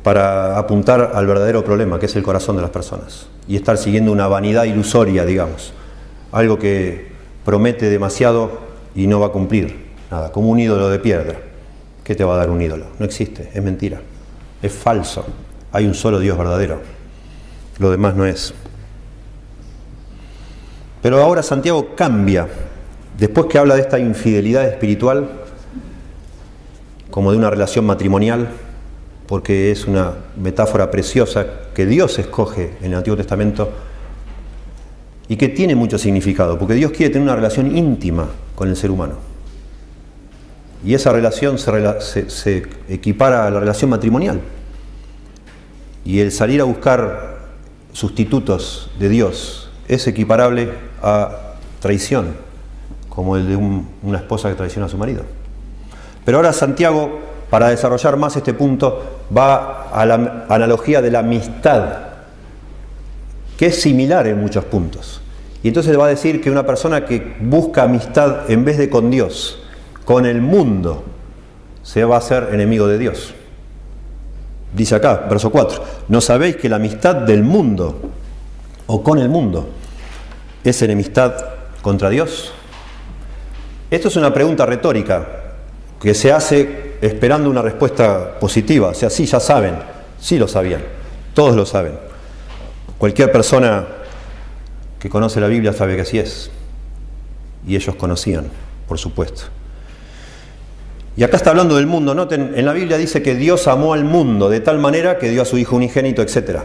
[0.03, 4.11] para apuntar al verdadero problema, que es el corazón de las personas, y estar siguiendo
[4.11, 5.73] una vanidad ilusoria, digamos,
[6.31, 7.11] algo que
[7.43, 8.59] promete demasiado
[8.93, 11.39] y no va a cumplir nada, como un ídolo de piedra.
[12.03, 12.85] ¿Qué te va a dar un ídolo?
[12.99, 13.99] No existe, es mentira,
[14.61, 15.25] es falso.
[15.71, 16.81] Hay un solo Dios verdadero,
[17.79, 18.53] lo demás no es.
[21.01, 22.47] Pero ahora Santiago cambia,
[23.17, 25.29] después que habla de esta infidelidad espiritual,
[27.09, 28.49] como de una relación matrimonial,
[29.27, 33.71] porque es una metáfora preciosa que Dios escoge en el Antiguo Testamento
[35.27, 38.91] y que tiene mucho significado, porque Dios quiere tener una relación íntima con el ser
[38.91, 39.15] humano.
[40.83, 44.41] Y esa relación se, equipara a la relación matrimonial.
[46.03, 47.39] Y el salir a buscar
[47.93, 52.35] sustitutos de Dios es equiparable a traición,
[53.09, 55.23] como el de una esposa que traiciona a su marido.
[56.23, 61.83] Pero ahora Santiago para desarrollar más este punto, va a la analogía de la amistad,
[63.57, 65.21] que es similar en muchos puntos.
[65.61, 69.11] Y entonces va a decir que una persona que busca amistad en vez de con
[69.11, 69.61] Dios,
[70.05, 71.03] con el mundo,
[71.83, 73.33] se va a hacer enemigo de Dios.
[74.73, 77.99] Dice acá, verso 4, ¿no sabéis que la amistad del mundo
[78.87, 79.67] o con el mundo
[80.69, 81.33] es enemistad
[81.81, 82.53] contra Dios?
[83.89, 85.27] Esto es una pregunta retórica
[86.01, 88.89] que se hace esperando una respuesta positiva.
[88.89, 89.75] O sea, sí, ya saben,
[90.19, 90.81] sí lo sabían,
[91.33, 91.93] todos lo saben.
[92.97, 93.85] Cualquier persona
[94.99, 96.51] que conoce la Biblia sabe que así es.
[97.67, 98.45] Y ellos conocían,
[98.87, 99.43] por supuesto.
[101.17, 102.15] Y acá está hablando del mundo.
[102.15, 105.41] Noten, en la Biblia dice que Dios amó al mundo de tal manera que dio
[105.41, 106.61] a su Hijo unigénito, etc.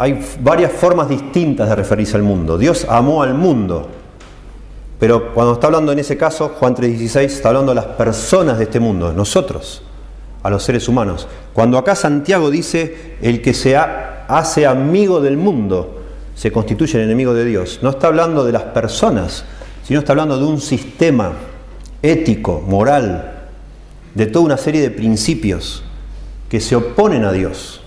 [0.00, 2.56] Hay varias formas distintas de referirse al mundo.
[2.56, 3.88] Dios amó al mundo
[5.00, 8.64] pero cuando está hablando en ese caso, Juan 3:16, está hablando de las personas de
[8.64, 9.82] este mundo, nosotros,
[10.42, 11.26] a los seres humanos.
[11.54, 16.02] Cuando acá Santiago dice, el que se hace amigo del mundo,
[16.34, 17.80] se constituye el enemigo de Dios.
[17.80, 19.44] No está hablando de las personas,
[19.82, 21.32] sino está hablando de un sistema
[22.02, 23.48] ético, moral,
[24.14, 25.82] de toda una serie de principios
[26.50, 27.79] que se oponen a Dios.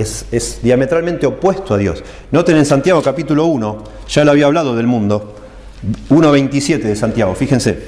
[0.00, 2.02] Es, es, diametralmente opuesto a Dios.
[2.30, 5.36] Noten en Santiago capítulo 1, ya lo había hablado del mundo,
[6.08, 7.78] 1.27 de Santiago, fíjense,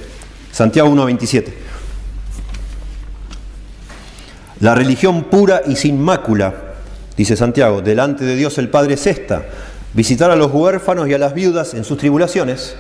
[0.53, 1.53] Santiago 1.27.
[4.61, 6.55] La religión pura y sin mácula,
[7.17, 9.47] dice Santiago, delante de Dios el Padre es esta,
[9.95, 12.77] visitar a los huérfanos y a las viudas en sus tribulaciones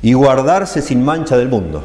[0.00, 1.84] y guardarse sin mancha del mundo.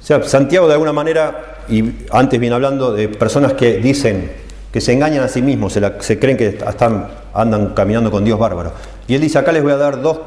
[0.00, 4.30] O sea, Santiago de alguna manera, y antes viene hablando de personas que dicen
[4.72, 8.72] que se engañan a sí mismos, se, creen que están, andan caminando con Dios bárbaro.
[9.08, 10.18] Y él dice, acá les voy a dar dos,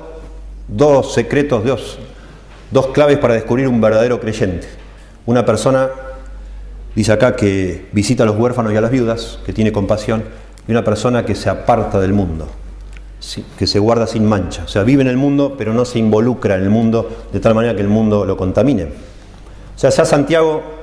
[0.67, 1.99] dos secretos, dos,
[2.71, 4.67] dos claves para descubrir un verdadero creyente.
[5.27, 5.89] Una persona,
[6.95, 10.23] dice acá, que visita a los huérfanos y a las viudas, que tiene compasión,
[10.67, 12.47] y una persona que se aparta del mundo,
[13.57, 14.63] que se guarda sin mancha.
[14.63, 17.53] O sea, vive en el mundo, pero no se involucra en el mundo de tal
[17.53, 18.85] manera que el mundo lo contamine.
[18.85, 20.78] O sea, ya Santiago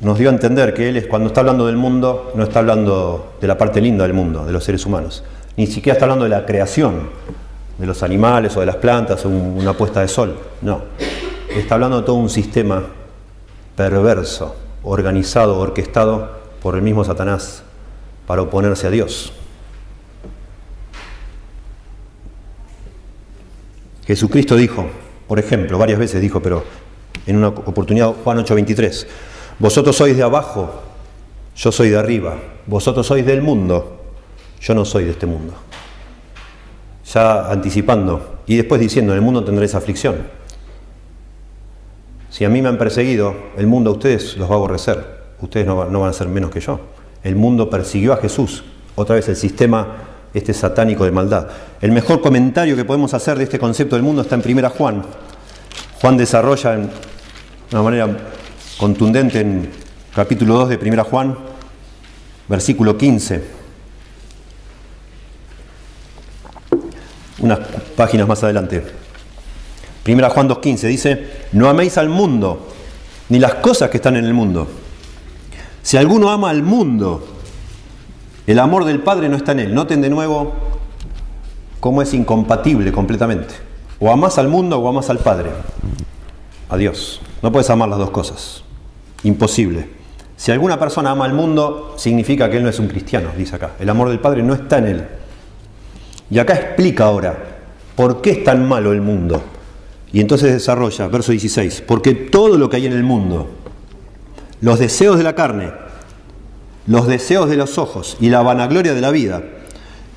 [0.00, 3.34] nos dio a entender que Él es, cuando está hablando del mundo, no está hablando
[3.40, 5.22] de la parte linda del mundo, de los seres humanos.
[5.56, 7.10] Ni siquiera está hablando de la creación,
[7.76, 10.36] de los animales o de las plantas o una puesta de sol.
[10.62, 10.82] No.
[11.54, 12.82] Está hablando de todo un sistema
[13.76, 16.30] perverso, organizado, orquestado
[16.62, 17.62] por el mismo Satanás
[18.26, 19.32] para oponerse a Dios.
[24.06, 24.86] Jesucristo dijo,
[25.28, 26.64] por ejemplo, varias veces dijo, pero
[27.26, 29.06] en una oportunidad, Juan 8:23,
[29.60, 30.70] vosotros sois de abajo,
[31.54, 32.36] yo soy de arriba.
[32.66, 34.00] Vosotros sois del mundo,
[34.60, 35.52] yo no soy de este mundo.
[37.12, 40.16] Ya anticipando y después diciendo, en el mundo tendréis aflicción.
[42.30, 45.20] Si a mí me han perseguido, el mundo a ustedes los va a aborrecer.
[45.40, 46.80] Ustedes no, van a ser menos que yo.
[47.22, 48.64] El mundo persiguió a Jesús.
[48.94, 49.96] Otra vez el sistema
[50.32, 51.48] este satánico de maldad.
[51.80, 55.02] El mejor comentario que podemos hacer de este concepto del mundo está en Primera Juan.
[56.00, 56.90] Juan desarrolla en
[57.72, 58.08] una manera
[58.80, 59.68] contundente en
[60.14, 61.36] capítulo 2 de Primera Juan,
[62.48, 63.44] versículo 15.
[67.40, 67.58] Unas
[67.94, 68.82] páginas más adelante.
[70.02, 72.68] Primera Juan 2.15 dice, no améis al mundo,
[73.28, 74.66] ni las cosas que están en el mundo.
[75.82, 77.22] Si alguno ama al mundo,
[78.46, 79.74] el amor del Padre no está en él.
[79.74, 80.54] Noten de nuevo
[81.80, 83.56] cómo es incompatible completamente.
[83.98, 85.50] O amas al mundo o amas al Padre.
[86.70, 87.20] A Dios.
[87.42, 88.64] No puedes amar las dos cosas.
[89.24, 90.00] Imposible.
[90.36, 93.72] Si alguna persona ama al mundo, significa que él no es un cristiano, dice acá.
[93.78, 95.04] El amor del Padre no está en él.
[96.30, 97.36] Y acá explica ahora
[97.94, 99.42] por qué es tan malo el mundo.
[100.12, 103.50] Y entonces desarrolla, verso 16, porque todo lo que hay en el mundo,
[104.60, 105.72] los deseos de la carne,
[106.86, 109.42] los deseos de los ojos y la vanagloria de la vida,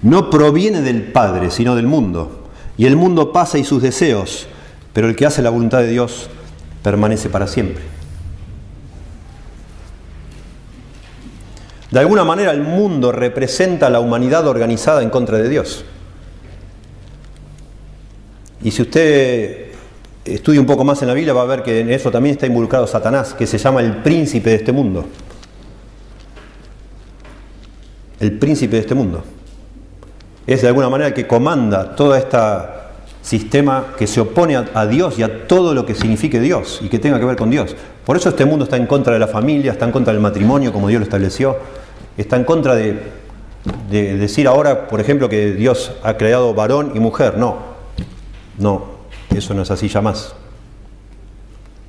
[0.02, 2.44] no proviene del Padre, sino del mundo.
[2.78, 4.48] Y el mundo pasa y sus deseos,
[4.94, 6.30] pero el que hace la voluntad de Dios
[6.82, 7.93] permanece para siempre.
[11.94, 15.86] De alguna manera el mundo representa a la humanidad organizada en contra de Dios.
[18.64, 19.68] Y si usted
[20.26, 22.48] estudia un poco más en la Biblia va a ver que en eso también está
[22.48, 25.06] involucrado Satanás, que se llama el príncipe de este mundo.
[28.20, 29.24] El príncipe de este mundo.
[30.48, 32.40] Es de alguna manera el que comanda todo este
[33.22, 36.98] sistema que se opone a, Dios y a todo lo que signifique Dios y que
[36.98, 37.76] tenga que ver con Dios.
[38.04, 40.74] Por eso este mundo está en contra de la familia, está en contra del matrimonio
[40.74, 41.83] como Dios lo estableció,
[42.18, 43.00] está en contra de,
[43.90, 47.38] de decir ahora, por ejemplo, que Dios ha creado varón y mujer.
[47.38, 47.58] No,
[48.58, 48.86] no,
[49.36, 50.36] eso no es así ya más.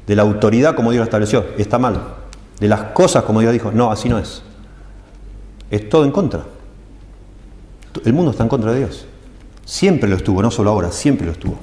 [0.07, 2.01] De la autoridad como Dios lo estableció, está mal.
[2.61, 4.43] De las cosas como Dios dijo, no, así no es.
[5.71, 6.45] Es todo en contra.
[8.05, 9.07] El mundo está en contra de Dios.
[9.65, 11.57] Siempre lo estuvo, no solo ahora, siempre lo estuvo.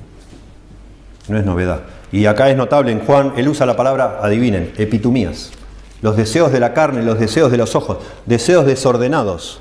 [1.28, 1.82] No es novedad.
[2.12, 5.52] Y acá es notable en Juan, él usa la palabra, adivinen, epitumías.
[6.01, 9.59] Los deseos de la carne, los deseos de los ojos, deseos desordenados.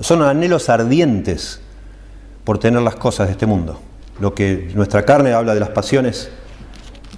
[0.00, 1.60] Son anhelos ardientes
[2.44, 3.80] por tener las cosas de este mundo
[4.20, 6.30] lo que nuestra carne habla de las pasiones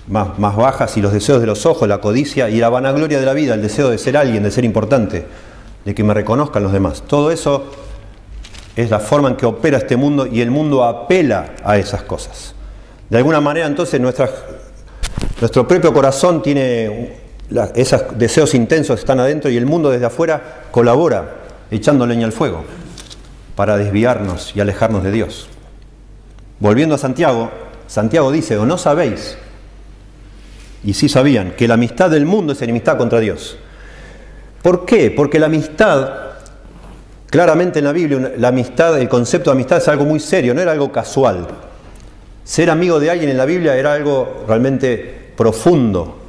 [0.07, 3.27] más, más, bajas y los deseos de los ojos, la codicia y la vanagloria de
[3.27, 5.27] la vida, el deseo de ser alguien, de ser importante,
[5.85, 7.03] de que me reconozcan los demás.
[7.07, 7.67] Todo eso
[8.77, 12.55] es la forma en que opera este mundo y el mundo apela a esas cosas.
[13.11, 17.22] De alguna manera entonces nuestro propio corazón tiene
[17.75, 21.37] esos deseos intensos están adentro y el mundo desde afuera colabora
[21.71, 22.65] echando leña al fuego
[23.57, 25.49] para desviarnos y alejarnos de Dios.
[26.61, 27.51] Volviendo a Santiago,
[27.87, 29.37] Santiago dice, o no sabéis,
[30.85, 33.59] y sí sabían, que la amistad del mundo es enemistad contra Dios.
[34.63, 35.11] ¿Por qué?
[35.11, 36.11] Porque la amistad,
[37.29, 40.61] claramente en la Biblia, la amistad, el concepto de amistad es algo muy serio, no
[40.61, 41.47] era algo casual.
[42.45, 46.22] Ser amigo de alguien en la Biblia era algo realmente profundo.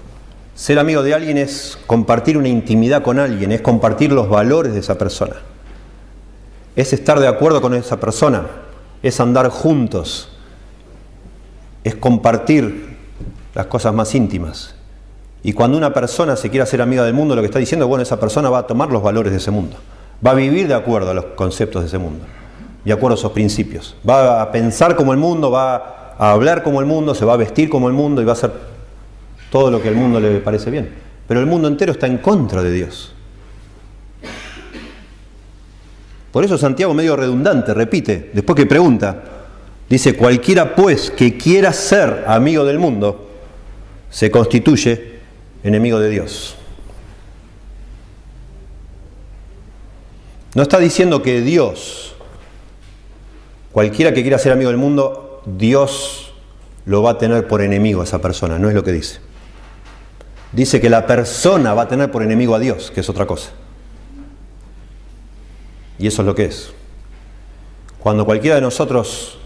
[0.56, 4.80] Ser amigo de alguien es compartir una intimidad con alguien, es compartir los valores de
[4.80, 5.36] esa persona.
[6.76, 8.46] Es estar de acuerdo con esa persona,
[9.02, 10.30] es andar juntos,
[11.84, 12.98] es compartir
[13.56, 14.76] las cosas más íntimas.
[15.42, 18.04] Y cuando una persona se quiere hacer amiga del mundo, lo que está diciendo, bueno,
[18.04, 19.76] esa persona va a tomar los valores de ese mundo,
[20.26, 22.26] va a vivir de acuerdo a los conceptos de ese mundo,
[22.86, 26.80] de acuerdo a esos principios, va a pensar como el mundo, va a hablar como
[26.80, 28.73] el mundo, se va a vestir como el mundo y va a hacer
[29.54, 30.90] todo lo que al mundo le parece bien.
[31.28, 33.14] Pero el mundo entero está en contra de Dios.
[36.32, 39.24] Por eso Santiago medio redundante, repite, después que pregunta,
[39.88, 43.30] dice, cualquiera pues que quiera ser amigo del mundo,
[44.10, 45.20] se constituye
[45.64, 46.56] enemigo de Dios.
[50.56, 52.16] No está diciendo que Dios,
[53.72, 56.34] cualquiera que quiera ser amigo del mundo, Dios
[56.88, 59.20] lo va a tener por enemigo a esa persona, no es lo que dice.
[60.54, 63.52] Dice que la persona va a tener por enemigo a Dios, que es otra cosa.
[65.98, 66.72] Y eso es lo que es.
[68.00, 69.38] Cuando cualquiera de nosotros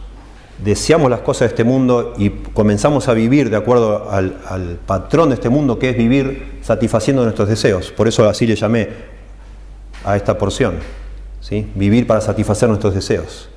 [0.63, 5.35] deseamos las cosas de este mundo y comenzamos a vivir de acuerdo al, patrón de
[5.35, 7.91] este mundo, que es vivir satisfaciendo nuestros deseos.
[7.91, 8.89] Por eso así le llamé
[10.03, 10.75] a esta porción.
[11.41, 11.69] ¿sí?
[11.75, 13.49] Vivir para satisfacer nuestros deseos,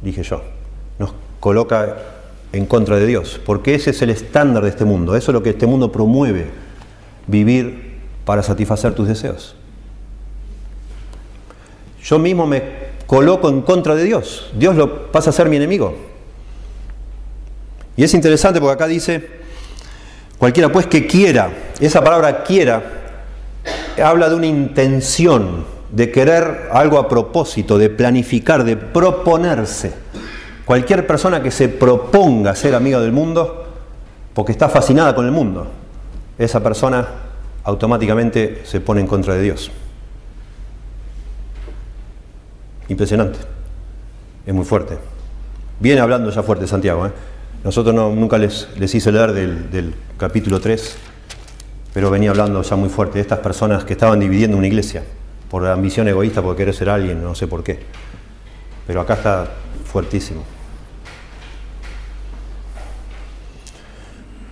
[0.00, 0.42] dije yo.
[0.98, 1.96] Nos coloca
[2.52, 5.16] en contra de Dios, porque ese es el estándar de este mundo.
[5.16, 6.46] Eso es lo que este mundo promueve,
[7.26, 9.56] vivir para satisfacer tus deseos
[12.02, 12.62] yo mismo me
[13.06, 14.50] coloco en contra de Dios.
[14.54, 15.94] Dios lo pasa a ser mi enemigo.
[17.96, 19.28] Y es interesante porque acá dice,
[20.38, 22.98] cualquiera pues que quiera, esa palabra quiera
[24.02, 29.92] habla de una intención, de querer algo a propósito, de planificar, de proponerse.
[30.64, 33.66] Cualquier persona que se proponga ser amiga del mundo,
[34.32, 35.70] porque está fascinada con el mundo,
[36.44, 37.06] esa persona
[37.64, 39.70] automáticamente se pone en contra de Dios.
[42.88, 43.38] Impresionante.
[44.44, 44.98] Es muy fuerte.
[45.78, 47.06] Viene hablando ya fuerte Santiago.
[47.06, 47.12] ¿eh?
[47.64, 50.96] Nosotros no, nunca les, les hice leer del, del capítulo 3,
[51.94, 55.04] pero venía hablando ya muy fuerte de estas personas que estaban dividiendo una iglesia
[55.50, 57.78] por ambición egoísta, por querer ser alguien, no sé por qué.
[58.86, 59.48] Pero acá está
[59.84, 60.42] fuertísimo.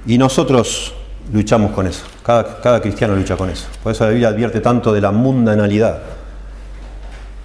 [0.07, 0.95] Y nosotros
[1.33, 2.05] luchamos con eso.
[2.23, 3.67] Cada, cada, cristiano lucha con eso.
[3.83, 6.01] Por eso la Biblia advierte tanto de la mundanalidad,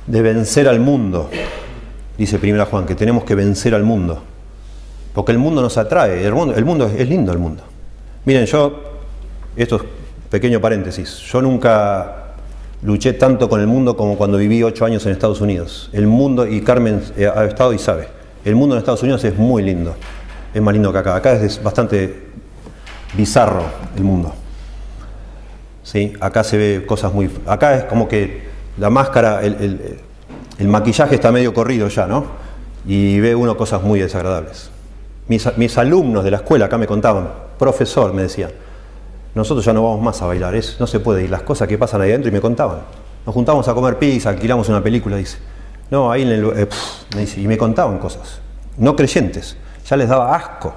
[0.08, 1.30] de vencer al mundo.
[2.18, 4.22] Dice primera Juan, que tenemos que vencer al mundo.
[5.14, 6.26] Porque el mundo nos atrae.
[6.26, 7.64] El mundo, el mundo es lindo el mundo.
[8.26, 8.82] Miren, yo,
[9.56, 9.82] esto es
[10.30, 12.24] pequeño paréntesis, yo nunca
[12.82, 15.90] luché tanto con el mundo como cuando viví ocho años en Estados Unidos.
[15.94, 18.08] El mundo, y Carmen eh, ha estado y sabe,
[18.44, 19.96] el mundo en Estados Unidos es muy lindo.
[20.54, 21.16] Es más lindo que acá.
[21.16, 22.26] Acá es bastante
[23.16, 23.64] bizarro
[23.96, 24.34] el mundo.
[25.84, 26.14] ¿Sí?
[26.20, 27.30] Acá se ve cosas muy...
[27.46, 28.46] Acá es como que
[28.78, 29.98] la máscara, el,
[30.60, 32.26] maquillaje está medio corrido ya, ¿no?
[32.86, 34.70] Y ve uno cosas muy desagradables.
[35.28, 38.52] Mis, mis, alumnos de la escuela acá me contaban, profesor, me decían,
[39.34, 42.02] nosotros ya no vamos más a bailar, no se puede ir, las cosas que pasan
[42.02, 42.80] ahí adentro y me contaban.
[43.26, 45.38] Nos juntamos a comer pizza, alquilamos una película, dice.
[45.90, 46.46] No, ahí en el...
[46.56, 48.40] Eh, y me contaban cosas,
[48.78, 49.58] no creyentes,
[49.88, 50.74] ya les daba asco.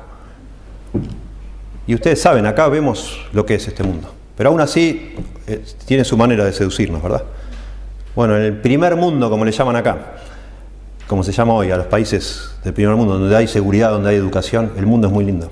[1.88, 4.12] Y ustedes saben, acá vemos lo que es este mundo.
[4.36, 5.14] Pero aún así,
[5.46, 7.22] eh, tiene su manera de seducirnos, ¿verdad?
[8.14, 10.16] Bueno, en el primer mundo, como le llaman acá,
[11.06, 14.16] como se llama hoy, a los países del primer mundo, donde hay seguridad, donde hay
[14.16, 15.50] educación, el mundo es muy lindo.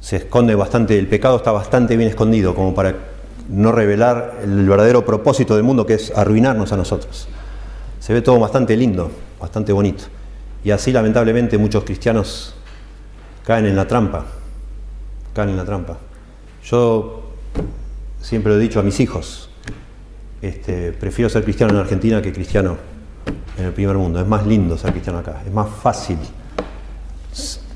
[0.00, 2.94] Se esconde bastante, el pecado está bastante bien escondido, como para
[3.48, 7.26] no revelar el verdadero propósito del mundo, que es arruinarnos a nosotros.
[7.98, 9.10] Se ve todo bastante lindo,
[9.40, 10.04] bastante bonito.
[10.62, 12.54] Y así, lamentablemente, muchos cristianos
[13.44, 14.24] caen en la trampa.
[15.36, 15.98] Caen en la trampa.
[16.64, 17.24] Yo
[18.22, 19.50] siempre lo he dicho a mis hijos,
[20.40, 22.78] este, prefiero ser cristiano en Argentina que cristiano
[23.58, 24.18] en el primer mundo.
[24.18, 26.16] Es más lindo ser cristiano acá, es más fácil.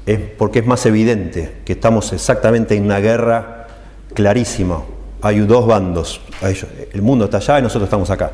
[0.07, 3.67] Es porque es más evidente que estamos exactamente en una guerra
[4.15, 4.83] clarísima.
[5.21, 6.23] Hay dos bandos.
[6.41, 8.33] El mundo está allá y nosotros estamos acá.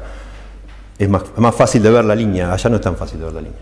[0.96, 2.52] Es más, es más fácil de ver la línea.
[2.52, 3.58] Allá no es tan fácil de ver la línea.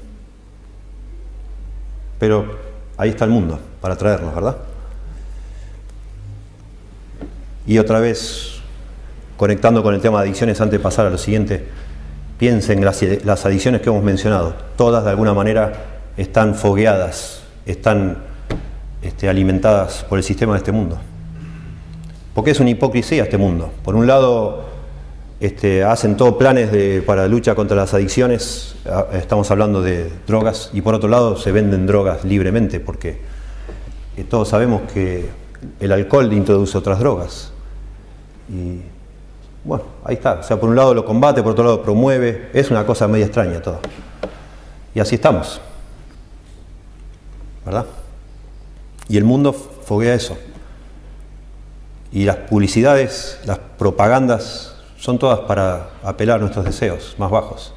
[2.19, 2.55] Pero
[2.99, 4.57] ahí está el mundo para traernos, ¿verdad?
[7.67, 8.61] Y otra vez,
[9.37, 11.65] conectando con el tema de adicciones, antes de pasar a lo siguiente,
[12.39, 14.55] piensen las, las adicciones que hemos mencionado.
[14.77, 15.73] Todas de alguna manera
[16.17, 18.19] están fogueadas, están
[19.03, 20.99] este, alimentadas por el sistema de este mundo.
[22.35, 23.73] Porque es una hipocresía este mundo.
[23.83, 24.65] Por un lado,
[25.41, 28.75] este, hacen todos planes de, para lucha contra las adicciones,
[29.13, 33.21] estamos hablando de drogas, y por otro lado se venden drogas libremente, porque
[34.17, 35.29] eh, todos sabemos que
[35.81, 37.54] el alcohol introduce otras drogas.
[38.49, 38.81] Y
[39.65, 40.35] bueno, ahí está.
[40.35, 42.51] O sea, por un lado lo combate, por otro lado promueve.
[42.53, 43.81] Es una cosa media extraña todo.
[44.95, 45.61] Y así estamos.
[47.65, 47.87] ¿Verdad?
[49.09, 50.37] Y el mundo foguea eso.
[52.13, 57.75] Y las publicidades, las propagandas, son todas para apelar a nuestros deseos más bajos.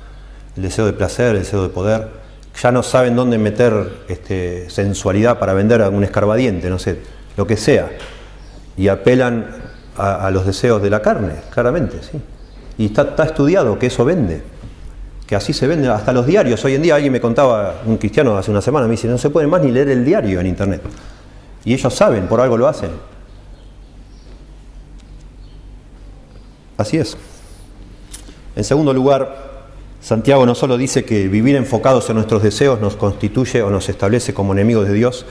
[0.56, 2.08] El deseo de placer, el deseo de poder.
[2.62, 7.02] Ya no saben dónde meter este, sensualidad para vender a un escarbadiente, no sé,
[7.36, 7.90] lo que sea.
[8.78, 9.67] Y apelan
[9.98, 12.20] a, los deseos de la carne, claramente, ¿sí?
[12.78, 14.44] Y está, estudiado que eso vende,
[15.26, 16.64] que así se vende hasta los diarios.
[16.64, 19.30] Hoy en día alguien me contaba, un cristiano hace una semana, me dice, no se
[19.30, 20.82] puede más ni leer el diario en internet.
[21.66, 22.92] Y ellos saben, por algo lo hacen.
[26.78, 27.18] Así es.
[28.56, 29.48] En segundo lugar,
[30.02, 34.34] Santiago no solo dice que vivir enfocados en nuestros deseos nos constituye o nos establece
[34.34, 35.26] como enemigos de Dios,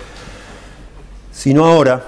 [1.32, 2.04] sino ahora,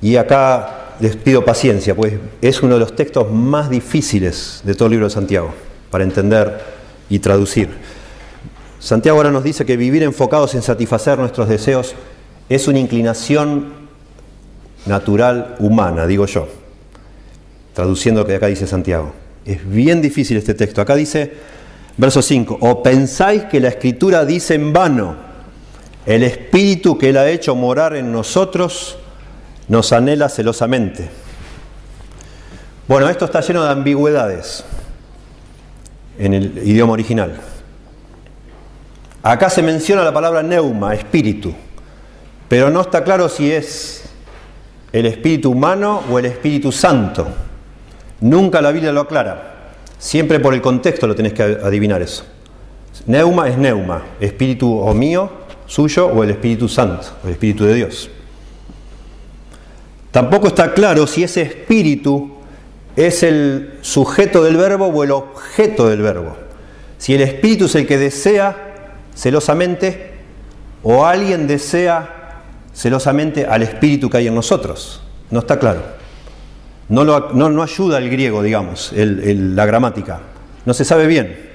[0.00, 4.86] y acá les pido paciencia, pues es uno de los textos más difíciles de todo
[4.86, 5.52] el libro de Santiago
[5.90, 6.60] para entender
[7.08, 7.68] y traducir.
[8.80, 11.94] Santiago ahora nos dice que vivir enfocados en satisfacer nuestros deseos
[12.48, 13.72] es una inclinación
[14.86, 16.48] natural humana, digo yo,
[17.74, 19.12] traduciendo lo que acá dice Santiago.
[19.44, 20.80] Es bien difícil este texto.
[20.80, 21.32] Acá dice,
[21.96, 25.16] verso 5, o pensáis que la escritura dice en vano,
[26.06, 28.98] el espíritu que él ha hecho morar en nosotros,
[29.68, 31.08] nos anhela celosamente.
[32.86, 34.64] Bueno, esto está lleno de ambigüedades
[36.18, 37.38] en el idioma original.
[39.22, 41.52] Acá se menciona la palabra neuma, espíritu,
[42.48, 44.04] pero no está claro si es
[44.92, 47.28] el espíritu humano o el espíritu santo.
[48.20, 49.74] Nunca la Biblia lo aclara.
[49.98, 52.24] Siempre por el contexto lo tenés que adivinar eso.
[53.06, 55.30] Neuma es neuma, espíritu o mío,
[55.66, 58.10] suyo o el Espíritu Santo, el Espíritu de Dios.
[60.10, 62.38] Tampoco está claro si ese espíritu
[62.96, 66.36] es el sujeto del verbo o el objeto del verbo.
[66.98, 70.12] Si el espíritu es el que desea celosamente
[70.82, 72.42] o alguien desea
[72.74, 75.02] celosamente al espíritu que hay en nosotros.
[75.30, 75.82] No está claro.
[76.88, 80.20] No, no, ayuda el griego, digamos, la gramática.
[80.64, 81.48] No se sabe bien.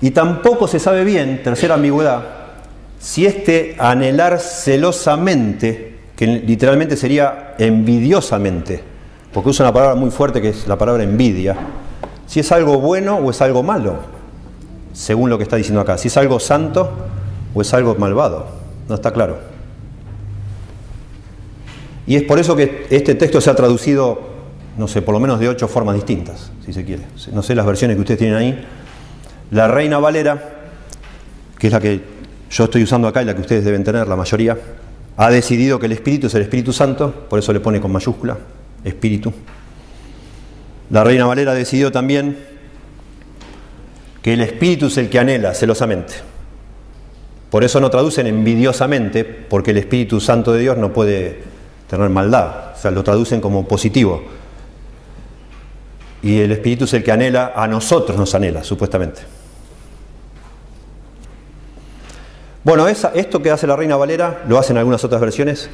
[0.00, 2.22] Y tampoco se sabe bien, tercera ambigüedad,
[2.98, 8.82] si este anhelar celosamente, que literalmente sería envidiosamente,
[9.32, 11.56] porque usa una palabra muy fuerte que es la palabra envidia,
[12.26, 13.98] si es algo bueno o es algo malo,
[14.94, 16.90] según lo que está diciendo acá, si es algo santo
[17.54, 18.46] o es algo malvado,
[18.88, 19.38] no está claro.
[22.06, 24.20] Y es por eso que este texto se ha traducido,
[24.78, 27.02] no sé, por lo menos de ocho formas distintas, si se quiere.
[27.32, 28.66] No sé las versiones que ustedes tienen ahí,
[29.50, 30.42] la Reina Valera,
[31.58, 32.00] que es la que
[32.48, 34.56] yo estoy usando acá y la que ustedes deben tener, la mayoría,
[35.16, 38.36] ha decidido que el Espíritu es el Espíritu Santo, por eso le pone con mayúscula,
[38.84, 39.32] Espíritu.
[40.90, 42.38] La Reina Valera ha decidido también
[44.22, 46.14] que el Espíritu es el que anhela celosamente.
[47.50, 51.42] Por eso no traducen envidiosamente, porque el Espíritu Santo de Dios no puede
[51.88, 54.22] tener maldad, o sea, lo traducen como positivo.
[56.22, 59.22] Y el Espíritu es el que anhela, a nosotros nos anhela, supuestamente.
[62.66, 65.70] Bueno, esto que hace la Reina Valera, lo hacen algunas otras versiones,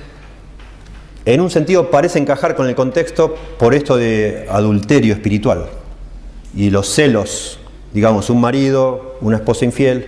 [1.24, 5.70] en un sentido parece encajar con el contexto por esto de adulterio espiritual.
[6.54, 7.58] Y los celos,
[7.94, 10.06] digamos, un marido, una esposa infiel,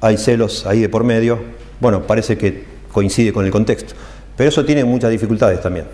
[0.00, 1.40] hay celos ahí de por medio,
[1.80, 2.62] bueno, parece que
[2.92, 3.94] coincide con el contexto,
[4.36, 5.86] pero eso tiene muchas dificultades también.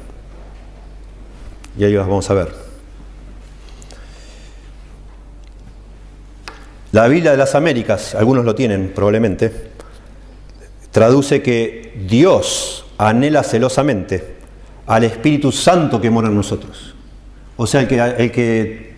[1.78, 2.52] Y ahí las vamos a ver.
[6.92, 9.69] La Biblia de las Américas, algunos lo tienen probablemente,
[10.90, 14.36] traduce que Dios anhela celosamente
[14.86, 16.94] al Espíritu Santo que mora en nosotros.
[17.56, 18.92] O sea, el que, el que,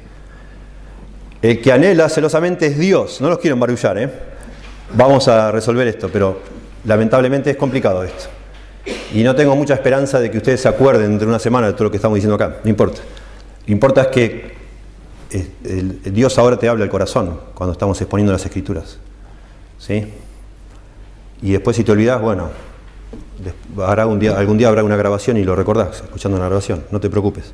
[1.42, 3.20] el que anhela celosamente es Dios.
[3.20, 4.10] No los quiero embarullar, ¿eh?
[4.94, 6.40] Vamos a resolver esto, pero
[6.84, 8.26] lamentablemente es complicado esto.
[9.14, 11.72] Y no tengo mucha esperanza de que ustedes se acuerden dentro de una semana de
[11.74, 12.58] todo lo que estamos diciendo acá.
[12.64, 13.00] No importa.
[13.66, 14.54] Lo importa es que
[15.30, 18.98] eh, Dios ahora te habla al corazón cuando estamos exponiendo las escrituras.
[19.78, 20.06] ¿Sí?
[21.42, 22.50] Y después si te olvidas, bueno,
[24.18, 27.52] día, algún día habrá una grabación y lo recordás, escuchando una grabación, no te preocupes.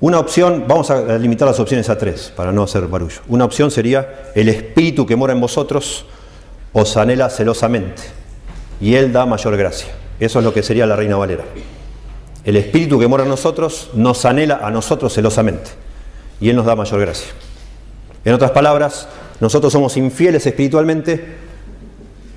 [0.00, 3.20] Una opción, vamos a limitar las opciones a tres para no hacer barullo.
[3.28, 6.06] Una opción sería el espíritu que mora en vosotros
[6.72, 8.02] os anhela celosamente
[8.80, 9.92] y él da mayor gracia.
[10.18, 11.44] Eso es lo que sería la Reina Valera.
[12.44, 15.70] El espíritu que mora en nosotros nos anhela a nosotros celosamente
[16.40, 17.30] y él nos da mayor gracia.
[18.24, 19.08] En otras palabras,
[19.40, 21.50] nosotros somos infieles espiritualmente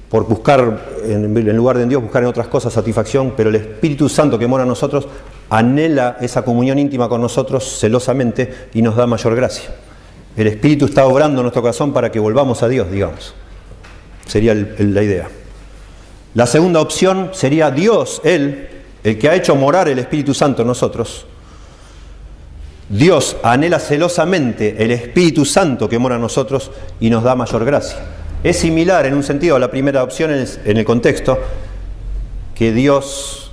[0.10, 4.08] por buscar, en lugar de en Dios, buscar en otras cosas satisfacción, pero el Espíritu
[4.08, 5.08] Santo que mora en nosotros
[5.50, 9.70] anhela esa comunión íntima con nosotros celosamente y nos da mayor gracia.
[10.38, 13.34] El Espíritu está obrando en nuestro corazón para que volvamos a Dios, digamos.
[14.28, 15.30] Sería la idea.
[16.36, 18.68] La segunda opción sería Dios, Él,
[19.04, 21.28] el que ha hecho morar el Espíritu Santo en nosotros,
[22.94, 26.70] Dios anhela celosamente el Espíritu Santo que mora en nosotros
[27.00, 27.98] y nos da mayor gracia.
[28.44, 31.40] Es similar en un sentido a la primera opción en el contexto,
[32.54, 33.52] que Dios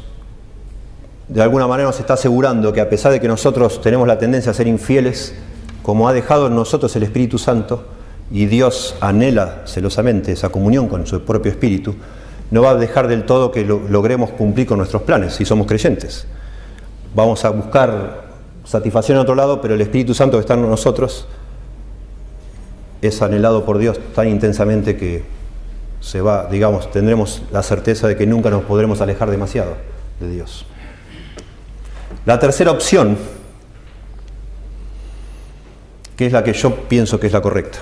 [1.29, 4.51] de alguna manera nos está asegurando que a pesar de que nosotros tenemos la tendencia
[4.51, 5.35] a ser infieles,
[5.83, 7.87] como ha dejado en nosotros el Espíritu Santo,
[8.31, 11.95] y Dios anhela celosamente esa comunión con su propio Espíritu,
[12.51, 16.27] no va a dejar del todo que logremos cumplir con nuestros planes si somos creyentes.
[17.15, 18.30] Vamos a buscar
[18.65, 21.27] satisfacción en otro lado, pero el Espíritu Santo que está en nosotros
[23.03, 25.23] es anhelado por Dios tan intensamente que
[26.01, 29.77] se va, digamos, tendremos la certeza de que nunca nos podremos alejar demasiado
[30.19, 30.67] de Dios.
[32.27, 33.17] La tercera opción,
[36.17, 37.79] que es la que yo pienso que es la correcta,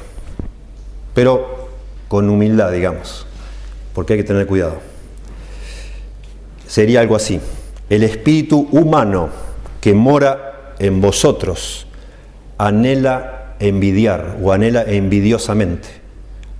[1.15, 1.69] pero
[2.09, 3.27] con humildad, digamos,
[3.95, 4.77] porque hay que tener cuidado.
[6.67, 7.41] Sería algo así.
[7.89, 9.31] El espíritu humano
[9.81, 11.87] que mora en vosotros
[12.59, 15.89] anhela envidiar o anhela envidiosamente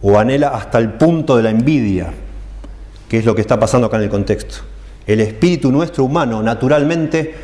[0.01, 2.13] o anhela hasta el punto de la envidia,
[3.09, 4.59] que es lo que está pasando acá en el contexto.
[5.07, 7.35] El espíritu nuestro humano naturalmente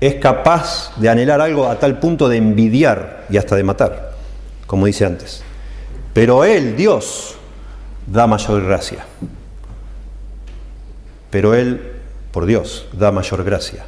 [0.00, 4.12] es capaz de anhelar algo a tal punto de envidiar y hasta de matar,
[4.66, 5.42] como dice antes.
[6.12, 7.36] Pero Él, Dios,
[8.06, 9.06] da mayor gracia.
[11.30, 11.80] pero Él,
[12.30, 13.86] por Dios, da mayor gracia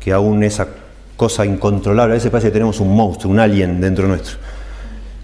[0.00, 0.68] que aún esa
[1.16, 2.12] cosa incontrolable.
[2.12, 4.38] A veces parece que tenemos un monstruo, un alien dentro nuestro,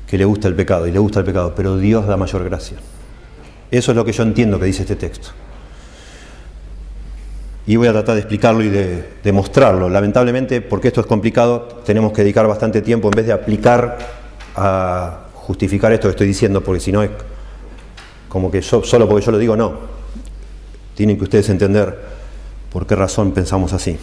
[0.07, 2.76] que le gusta el pecado y le gusta el pecado, pero Dios da mayor gracia.
[3.70, 5.30] Eso es lo que yo entiendo que dice este texto.
[7.66, 9.88] Y voy a tratar de explicarlo y de demostrarlo.
[9.88, 13.99] Lamentablemente, porque esto es complicado, tenemos que dedicar bastante tiempo en vez de aplicar
[14.57, 17.11] a justificar esto que estoy diciendo, porque si no es
[18.28, 19.74] como que yo, solo porque yo lo digo, no.
[20.95, 21.97] Tienen que ustedes entender
[22.72, 23.99] por qué razón pensamos así.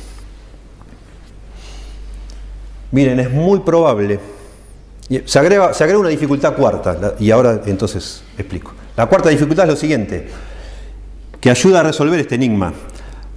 [2.92, 4.20] Miren, es muy probable,
[5.26, 8.74] se agrega, se agrega una dificultad cuarta, y ahora entonces explico.
[8.96, 10.28] La cuarta dificultad es lo siguiente,
[11.40, 12.74] que ayuda a resolver este enigma.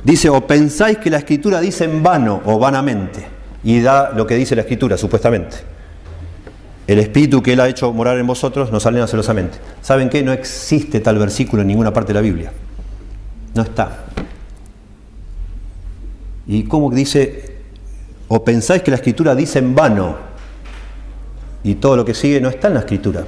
[0.02, 3.26] Dice, o pensáis que la escritura dice en vano o vanamente,
[3.62, 5.56] y da lo que dice la escritura, supuestamente.
[6.86, 9.58] El espíritu que Él ha hecho morar en vosotros nos alena celosamente.
[9.82, 10.22] ¿Saben qué?
[10.22, 12.52] No existe tal versículo en ninguna parte de la Biblia.
[13.54, 14.06] No está.
[16.46, 17.49] ¿Y cómo dice?
[18.32, 20.16] O pensáis que la escritura dice en vano
[21.64, 23.24] y todo lo que sigue no está en la escritura.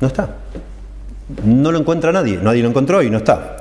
[0.00, 0.36] No está.
[1.46, 2.38] No lo encuentra nadie.
[2.42, 3.56] Nadie lo encontró y no está.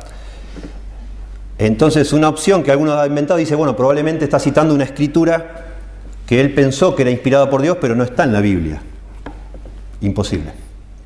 [1.58, 5.66] Entonces una opción que alguno ha inventado dice, bueno, probablemente está citando una escritura
[6.26, 8.82] que él pensó que era inspirada por Dios, pero no está en la Biblia.
[10.02, 10.52] Imposible,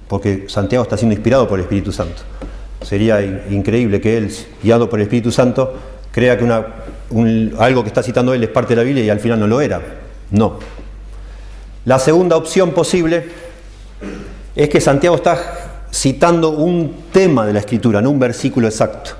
[0.07, 2.23] porque Santiago está siendo inspirado por el Espíritu Santo.
[2.81, 5.77] Sería increíble que él, guiado por el Espíritu Santo,
[6.11, 6.65] crea que una,
[7.59, 9.61] algo que está citando él es parte de la Biblia y al final no lo
[9.61, 9.81] era.
[10.31, 10.59] No.
[11.85, 13.25] La segunda opción posible
[14.55, 19.11] es que Santiago está citando un tema de la Escritura, no un versículo exacto.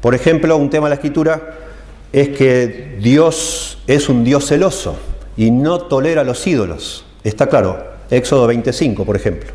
[0.00, 1.58] Por ejemplo, un tema de la Escritura
[2.12, 4.96] es que Dios es un Dios celoso
[5.36, 7.04] y no tolera los ídolos.
[7.22, 9.50] Está claro, Éxodo 25, por ejemplo,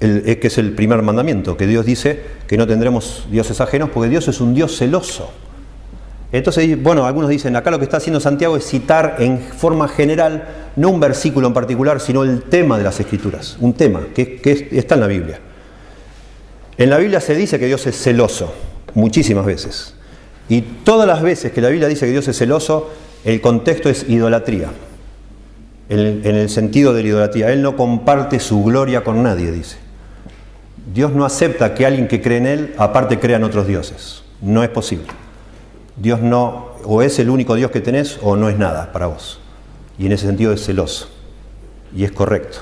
[0.00, 4.10] el, que es el primer mandamiento, que Dios dice que no tendremos dioses ajenos porque
[4.10, 5.30] Dios es un Dios celoso.
[6.34, 10.48] Entonces, bueno, algunos dicen, acá lo que está haciendo Santiago es citar en forma general,
[10.74, 14.96] no un versículo en particular, sino el tema de las escrituras, un tema que, está
[14.96, 15.38] en la Biblia.
[16.76, 18.52] En la Biblia se dice que Dios es celoso,
[18.94, 19.94] muchísimas veces.
[20.48, 22.90] Y todas las veces que la Biblia dice que Dios es celoso,
[23.24, 24.70] el contexto es idolatría,
[25.88, 27.52] en, el sentido de la idolatría.
[27.52, 29.76] Él no comparte su gloria con nadie, dice.
[30.92, 34.24] Dios no acepta que alguien que cree en Él, aparte, crea en otros dioses.
[34.42, 35.06] No es posible.
[35.96, 39.40] Dios no, o es el único Dios que tenés, o no es nada para vos.
[39.98, 41.08] Y en ese sentido es celoso.
[41.94, 42.58] Y es correcto.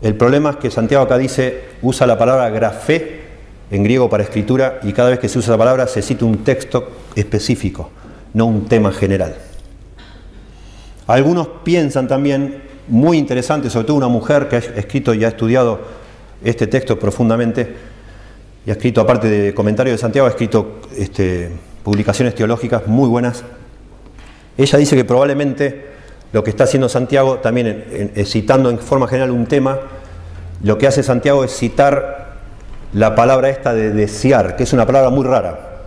[0.00, 3.22] El problema es que Santiago acá dice, usa la palabra grafé
[3.70, 6.38] en griego para escritura y cada vez que se usa la palabra se cita un
[6.38, 7.90] texto específico,
[8.34, 9.36] no un tema general.
[11.06, 15.80] Algunos piensan también, muy interesante, sobre todo una mujer que ha escrito y ha estudiado
[16.42, 17.91] este texto profundamente,
[18.64, 21.50] y ha escrito, aparte de comentarios de Santiago, ha escrito este,
[21.82, 23.44] publicaciones teológicas muy buenas.
[24.56, 25.86] Ella dice que probablemente
[26.32, 29.78] lo que está haciendo Santiago, también citando en forma general un tema,
[30.62, 32.36] lo que hace Santiago es citar
[32.92, 35.82] la palabra esta de desear, que es una palabra muy rara,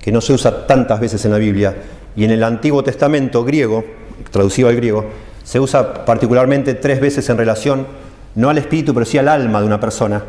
[0.00, 1.74] que no se usa tantas veces en la Biblia,
[2.16, 3.84] y en el Antiguo Testamento griego,
[4.30, 5.06] traducido al griego,
[5.44, 7.86] se usa particularmente tres veces en relación,
[8.34, 10.22] no al espíritu, pero sí al alma de una persona,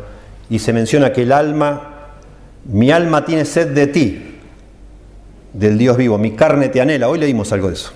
[0.50, 2.10] y se menciona que el alma,
[2.64, 4.38] mi alma tiene sed de ti,
[5.52, 7.92] del Dios vivo, mi carne te anhela, hoy leímos algo de eso.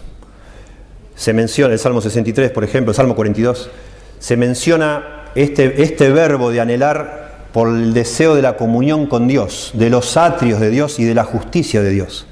[1.14, 3.70] Se menciona el Salmo 63, por ejemplo, el Salmo 42,
[4.18, 9.70] se menciona este, este verbo de anhelar por el deseo de la comunión con Dios,
[9.74, 12.26] de los atrios de Dios y de la justicia de Dios.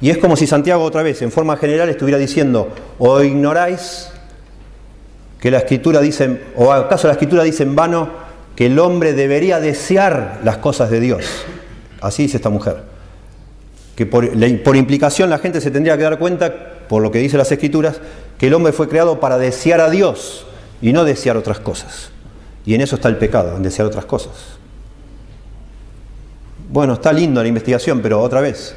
[0.00, 2.68] Y es como si Santiago otra vez, en forma general, estuviera diciendo,
[2.98, 4.10] o ignoráis
[5.40, 8.23] que la escritura dice, o acaso la escritura dice en vano
[8.56, 11.24] que el hombre debería desear las cosas de Dios.
[12.00, 12.82] Así dice esta mujer.
[13.96, 14.24] Que por,
[14.76, 16.52] implicación la gente se tendría que dar cuenta,
[16.88, 18.00] por lo que dicen las escrituras,
[18.38, 20.46] que el hombre fue creado para desear a Dios
[20.82, 22.10] y no desear otras cosas.
[22.66, 24.32] Y en eso está el pecado, en desear otras cosas.
[26.70, 28.74] Bueno, está lindo la investigación, pero otra vez,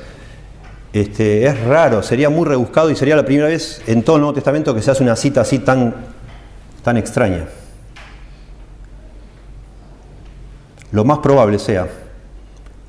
[0.93, 4.35] este, es raro, sería muy rebuscado y sería la primera vez en todo el Nuevo
[4.35, 5.95] Testamento que se hace una cita así tan,
[6.83, 7.47] tan extraña.
[10.91, 11.87] Lo más probable sea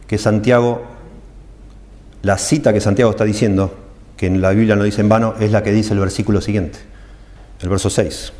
[0.06, 0.82] que Santiago,
[2.22, 3.76] la cita que Santiago está diciendo,
[4.16, 6.78] que en la Biblia no dice en vano, es la que dice el versículo siguiente,
[7.60, 8.32] el verso 6.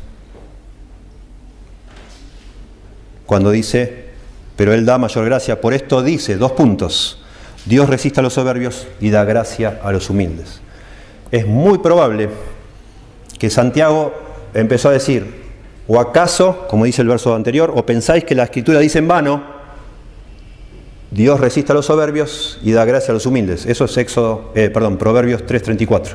[3.29, 4.05] cuando dice,
[4.55, 5.61] pero Él da mayor gracia.
[5.61, 7.21] Por esto dice, dos puntos,
[7.67, 10.61] Dios resiste a los soberbios y da gracia a los humildes.
[11.29, 12.31] Es muy probable
[13.37, 14.15] que Santiago
[14.55, 15.38] empezó a decir,
[15.91, 19.41] ¿O acaso, como dice el verso anterior, o pensáis que la escritura dice en vano,
[21.09, 23.65] Dios resiste a los soberbios y da gracia a los humildes?
[23.65, 26.11] Eso es Éxodo, eh, perdón, Proverbios 3.34.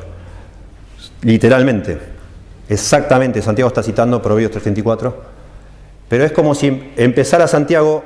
[1.23, 1.99] Literalmente,
[2.69, 5.13] exactamente, Santiago está citando Proverbios 3.34,
[6.07, 8.01] pero es como si empezara Santiago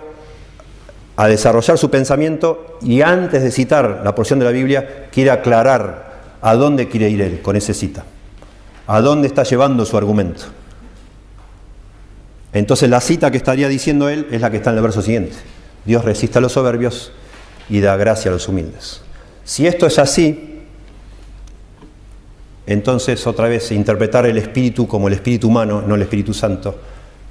[1.17, 6.17] a desarrollar su pensamiento y antes de citar la porción de la Biblia quiere aclarar
[6.41, 8.05] a dónde quiere ir él con esa cita,
[8.87, 10.58] a dónde está llevando su argumento.
[12.53, 15.35] Entonces la cita que estaría diciendo él es la que está en el verso siguiente.
[15.85, 17.11] Dios resiste a los soberbios
[17.69, 19.01] y da gracia a los humildes.
[19.43, 20.61] Si esto es así,
[22.65, 26.79] entonces otra vez interpretar el espíritu como el espíritu humano, no el Espíritu Santo,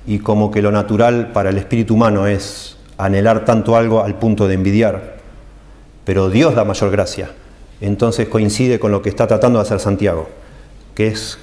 [0.07, 4.49] y como que lo natural para el espíritu humano es anhelar tanto algo al punto
[4.49, 5.19] de envidiar,
[6.05, 7.31] pero Dios da mayor gracia.
[7.81, 10.29] Entonces coincide con lo que está tratando de hacer Santiago,
[10.95, 11.39] que es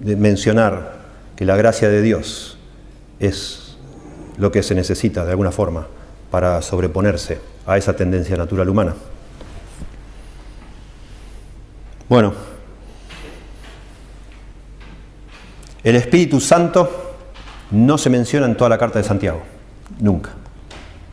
[0.00, 1.00] mencionar
[1.36, 2.58] que la gracia de Dios
[3.20, 3.76] es
[4.38, 5.86] lo que se necesita de alguna forma
[6.30, 8.94] para sobreponerse a esa tendencia natural humana.
[12.08, 12.32] Bueno,
[15.84, 17.14] el Espíritu Santo
[17.70, 19.42] no se menciona en toda la carta de Santiago,
[20.00, 20.30] nunca.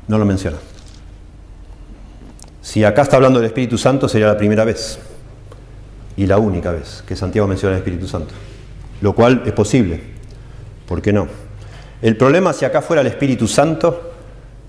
[0.07, 0.57] No lo menciona.
[2.61, 4.99] Si acá está hablando del Espíritu Santo, sería la primera vez
[6.15, 8.33] y la única vez que Santiago menciona el Espíritu Santo.
[9.01, 10.01] Lo cual es posible.
[10.87, 11.27] ¿Por qué no?
[12.01, 14.11] El problema, si acá fuera el Espíritu Santo,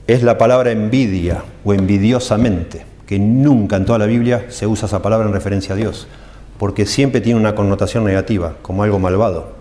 [0.07, 5.03] es la palabra envidia o envidiosamente, que nunca en toda la Biblia se usa esa
[5.03, 6.09] palabra en referencia a Dios,
[6.59, 9.53] porque siempre tiene una connotación negativa, como algo malvado,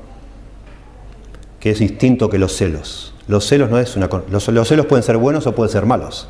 [1.59, 3.13] que es distinto que los celos.
[3.27, 6.29] Los celos no es una los, los celos pueden ser buenos o pueden ser malos.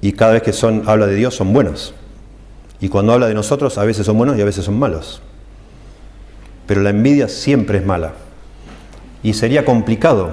[0.00, 1.94] Y cada vez que son habla de Dios son buenos.
[2.80, 5.22] Y cuando habla de nosotros a veces son buenos y a veces son malos.
[6.72, 8.14] Pero la envidia siempre es mala.
[9.22, 10.30] Y sería complicado.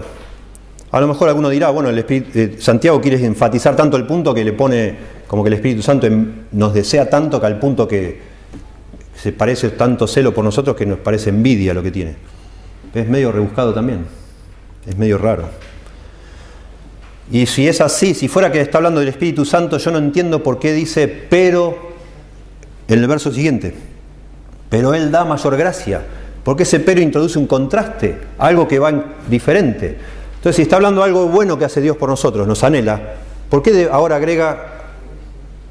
[0.90, 4.46] A lo mejor alguno dirá, bueno, el eh, Santiago quiere enfatizar tanto el punto que
[4.46, 4.96] le pone
[5.28, 6.08] como que el Espíritu Santo
[6.54, 8.22] nos desea tanto que al punto que
[9.22, 12.16] se parece tanto celo por nosotros que nos parece envidia lo que tiene.
[12.94, 14.06] Es medio rebuscado también.
[14.88, 15.50] Es medio raro.
[17.34, 20.42] Y si es así, si fuera que está hablando del Espíritu Santo, yo no entiendo
[20.42, 21.78] por qué dice pero
[22.88, 23.76] en el verso siguiente.
[24.70, 26.06] Pero Él da mayor gracia.
[26.44, 28.92] Porque ese pero introduce un contraste, algo que va
[29.30, 29.98] diferente.
[30.36, 33.16] Entonces, si está hablando algo bueno que hace Dios por nosotros, nos anhela,
[33.50, 34.66] ¿por qué ahora agrega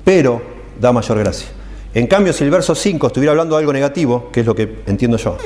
[0.04, 0.42] pero
[0.80, 1.48] da mayor gracia?
[1.94, 4.82] En cambio, si el verso 5 estuviera hablando de algo negativo, que es lo que
[4.86, 5.38] entiendo yo,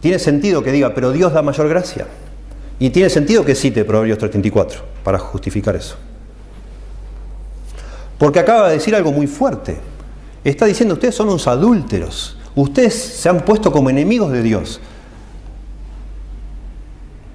[0.00, 2.06] tiene sentido que diga, pero Dios da mayor gracia.
[2.78, 5.96] Y tiene sentido que cite Proverbios 34 para justificar eso.
[8.18, 9.76] Porque acaba de decir algo muy fuerte.
[10.44, 12.36] Está diciendo, ustedes son unos adúlteros.
[12.56, 14.80] Ustedes se han puesto como enemigos de Dios.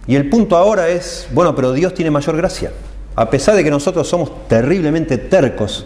[0.08, 2.72] Y el punto ahora es, bueno, pero Dios tiene mayor gracia.
[3.16, 5.86] A pesar de que nosotros somos terriblemente tercos,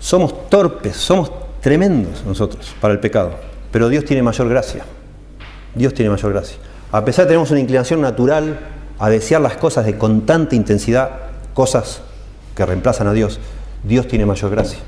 [0.00, 3.36] somos torpes, somos tremendos nosotros para el pecado.
[3.70, 4.84] Pero Dios tiene mayor gracia.
[5.76, 6.56] Dios tiene mayor gracia.
[6.90, 8.58] A pesar de que tenemos una inclinación natural
[8.98, 11.10] a desear las cosas de con tanta intensidad,
[11.54, 12.02] cosas
[12.56, 13.38] que reemplazan a Dios,
[13.84, 14.80] Dios tiene mayor gracia.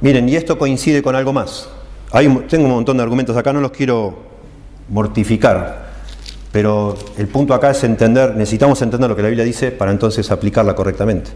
[0.00, 1.68] Miren, y esto coincide con algo más.
[2.48, 4.18] tengo un montón de argumentos acá, no los quiero
[4.88, 5.86] mortificar,
[6.52, 10.30] pero el punto acá es entender, necesitamos entender lo que la Biblia dice para entonces
[10.30, 11.30] aplicarla correctamente.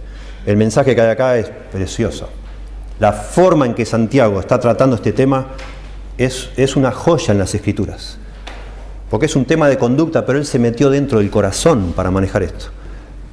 [0.47, 2.29] El mensaje que hay acá es precioso.
[2.99, 5.49] La forma en que Santiago está tratando este tema
[6.19, 8.19] es, es una joya en las escrituras.
[9.11, 12.43] Porque es un tema de conducta, pero él se metió dentro del corazón para manejar
[12.43, 12.67] esto.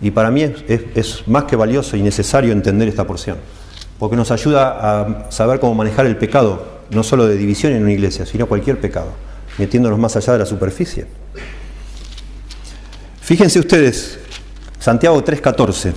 [0.02, 3.38] Y para mí es, más que valioso y necesario entender esta porción.
[4.00, 7.92] Porque nos ayuda a saber cómo manejar el pecado, no solo de división en una
[7.92, 9.08] iglesia, sino cualquier pecado,
[9.58, 11.08] metiéndonos más allá de la superficie.
[13.22, 14.20] Fíjense ustedes,
[14.80, 15.94] Santiago 3:14.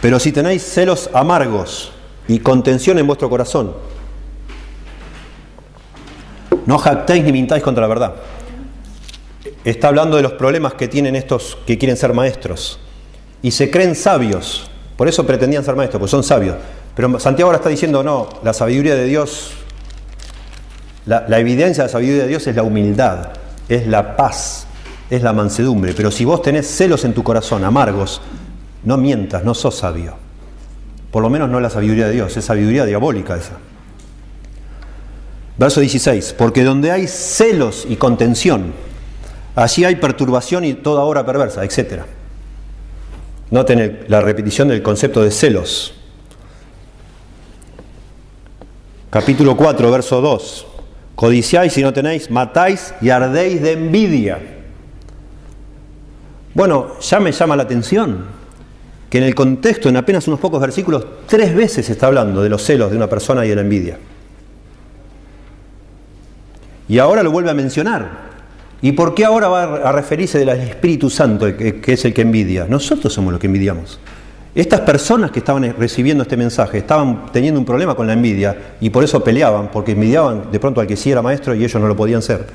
[0.00, 1.92] Pero si tenéis celos amargos
[2.28, 3.74] y contención en vuestro corazón,
[6.66, 8.14] no jactéis ni mintáis contra la verdad.
[9.64, 12.78] Está hablando de los problemas que tienen estos que quieren ser maestros
[13.42, 14.70] y se creen sabios.
[14.98, 16.56] Por eso pretendían ser maestros, porque son sabios.
[16.96, 19.52] Pero Santiago ahora está diciendo, no, la sabiduría de Dios,
[21.06, 23.28] la, la evidencia de la sabiduría de Dios es la humildad,
[23.68, 24.66] es la paz,
[25.08, 25.94] es la mansedumbre.
[25.94, 28.20] Pero si vos tenés celos en tu corazón, amargos,
[28.82, 30.16] no mientas, no sos sabio.
[31.12, 33.52] Por lo menos no la sabiduría de Dios, es sabiduría diabólica esa.
[35.58, 38.72] Verso 16, porque donde hay celos y contención,
[39.54, 42.02] allí hay perturbación y toda obra perversa, etc.
[43.50, 45.94] Noten la repetición del concepto de celos.
[49.10, 50.66] Capítulo 4, verso 2.
[51.14, 54.38] Codiciáis y no tenéis, matáis y ardéis de envidia.
[56.54, 58.26] Bueno, ya me llama la atención
[59.08, 62.50] que en el contexto, en apenas unos pocos versículos, tres veces se está hablando de
[62.50, 63.98] los celos de una persona y de la envidia.
[66.88, 68.27] Y ahora lo vuelve a mencionar.
[68.80, 72.66] ¿Y por qué ahora va a referirse del Espíritu Santo, que es el que envidia?
[72.68, 73.98] Nosotros somos los que envidiamos.
[74.54, 78.90] Estas personas que estaban recibiendo este mensaje estaban teniendo un problema con la envidia y
[78.90, 81.86] por eso peleaban, porque envidiaban de pronto al que sí era maestro y ellos no
[81.86, 82.46] lo podían ser.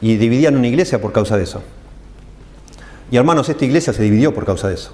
[0.00, 1.62] Y dividían una iglesia por causa de eso.
[3.10, 4.92] Y hermanos, esta iglesia se dividió por causa de eso,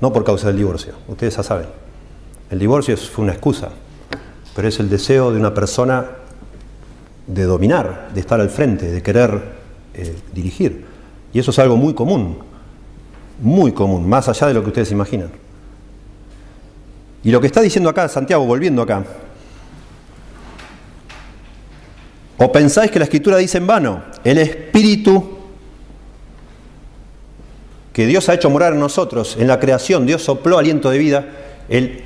[0.00, 0.92] no por causa del divorcio.
[1.06, 1.66] Ustedes ya saben.
[2.50, 3.70] El divorcio fue una excusa,
[4.54, 6.04] pero es el deseo de una persona
[7.26, 9.57] de dominar, de estar al frente, de querer
[9.98, 10.84] eh, dirigir.
[11.32, 12.38] Y eso es algo muy común,
[13.40, 15.30] muy común, más allá de lo que ustedes imaginan.
[17.24, 19.04] Y lo que está diciendo acá Santiago, volviendo acá,
[22.36, 25.38] o pensáis que la escritura dice en vano, el espíritu
[27.92, 31.26] que Dios ha hecho morar en nosotros, en la creación, Dios sopló aliento de vida,
[31.68, 32.04] el,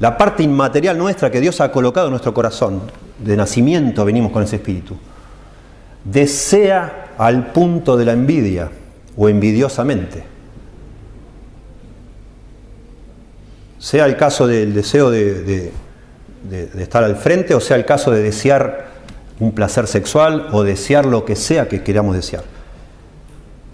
[0.00, 2.82] la parte inmaterial nuestra que Dios ha colocado en nuestro corazón,
[3.20, 4.96] de nacimiento venimos con ese espíritu,
[6.04, 8.70] desea al punto de la envidia
[9.16, 10.22] o envidiosamente.
[13.78, 15.72] Sea el caso del deseo de,
[16.78, 18.86] estar al frente o sea el caso de desear
[19.40, 22.44] un placer sexual o desear lo que sea que queramos desear.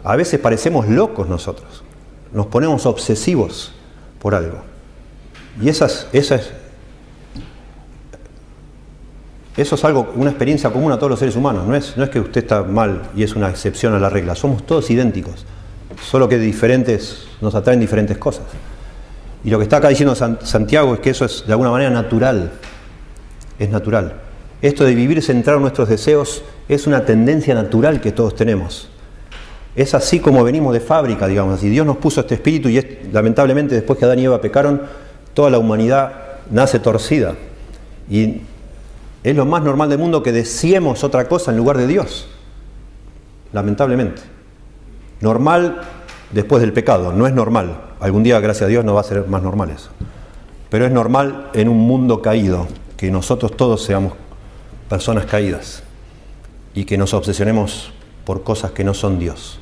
[0.03, 1.85] A veces parecemos locos nosotros,
[2.33, 3.73] nos ponemos obsesivos
[4.21, 4.63] por algo.
[5.61, 6.51] Y esas, esas,
[9.57, 11.67] eso es algo, una experiencia común a todos los seres humanos.
[11.67, 14.35] No es, no es que usted está mal y es una excepción a la regla.
[14.35, 15.47] Somos todos idénticos.
[16.03, 18.45] Solo que diferentes, nos atraen diferentes cosas.
[19.45, 22.51] Y lo que está acá diciendo Santiago es que eso es de alguna manera natural.
[23.59, 24.15] Es natural.
[24.61, 28.89] Esto de vivir centrado en nuestros deseos es una tendencia natural que todos tenemos.
[29.77, 31.69] Es así como venimos de fábrica, digamos así.
[31.69, 32.81] Dios nos puso este espíritu y
[33.13, 34.83] lamentablemente después que Adán y Eva pecaron,
[35.35, 36.13] toda la humanidad
[36.51, 37.35] nace torcida.
[38.09, 38.41] Y
[39.25, 42.29] es lo más normal del mundo que deseemos otra cosa en lugar de Dios.
[43.53, 44.23] Lamentablemente.
[45.21, 45.81] Normal
[46.31, 47.81] después del pecado, no es normal.
[48.01, 49.89] Algún día, gracias a Dios, no va a ser más normal eso.
[50.69, 52.67] Pero es normal en un mundo caído
[52.99, 54.13] que nosotros todos seamos
[54.91, 55.83] personas caídas
[56.75, 57.93] y que nos obsesionemos
[58.27, 59.59] por cosas que no son Dios.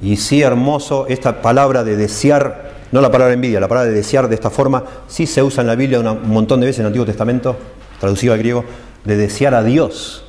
[0.00, 4.28] Y sí, hermoso, esta palabra de desear, no la palabra envidia, la palabra de desear
[4.28, 6.88] de esta forma, sí se usa en la Biblia un montón de veces en el
[6.88, 7.56] Antiguo Testamento,
[8.00, 8.64] traducido al griego,
[9.04, 10.24] de desear a Dios.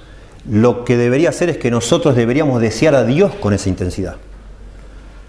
[0.49, 4.15] Lo que debería ser es que nosotros deberíamos desear a Dios con esa intensidad.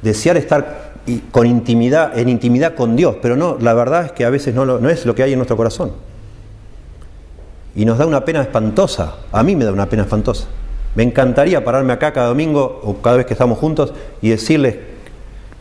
[0.02, 0.92] Desear estar
[1.30, 4.64] con intimidad, en intimidad con Dios, pero no, la verdad es que a veces no,
[4.64, 5.92] no es lo que hay en nuestro corazón.
[7.74, 10.46] Y nos da una pena espantosa, a mí me da una pena espantosa.
[10.94, 14.76] Me encantaría pararme acá cada domingo o cada vez que estamos juntos y decirles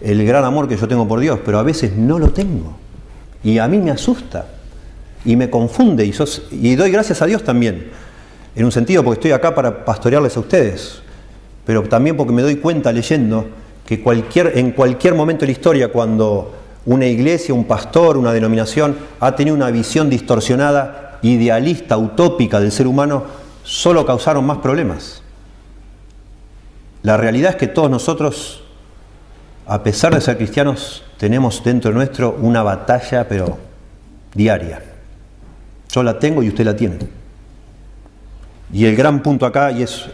[0.01, 2.75] el gran amor que yo tengo por Dios, pero a veces no lo tengo.
[3.43, 4.45] Y a mí me asusta
[5.25, 7.89] y me confunde y, doy gracias a Dios también,
[8.55, 11.01] en un sentido porque estoy acá para pastorearles a ustedes,
[11.65, 13.47] pero también porque me doy cuenta leyendo
[13.85, 16.53] que cualquier, en cualquier momento de la historia, cuando
[16.85, 22.87] una iglesia, un pastor, una denominación ha tenido una visión distorsionada, idealista, utópica del ser
[22.87, 23.25] humano,
[23.63, 25.21] solo causaron más problemas.
[27.03, 28.63] La realidad es que todos nosotros,
[29.65, 33.57] a pesar de ser cristianos, tenemos dentro nuestro una batalla, pero
[34.33, 34.81] diaria.
[35.91, 36.97] Yo la tengo y usted la tiene.
[38.71, 40.05] Y el gran punto acá, y es,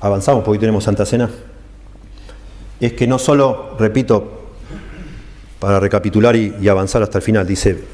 [0.00, 1.30] avanzamos porque hoy tenemos Santa Cena,
[2.80, 4.50] es que no solo, repito,
[5.58, 7.84] para recapitular y, avanzar hasta el final, dice,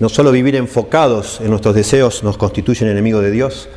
[0.00, 3.68] no solo vivir enfocados en nuestros deseos nos constituyen enemigos de Dios,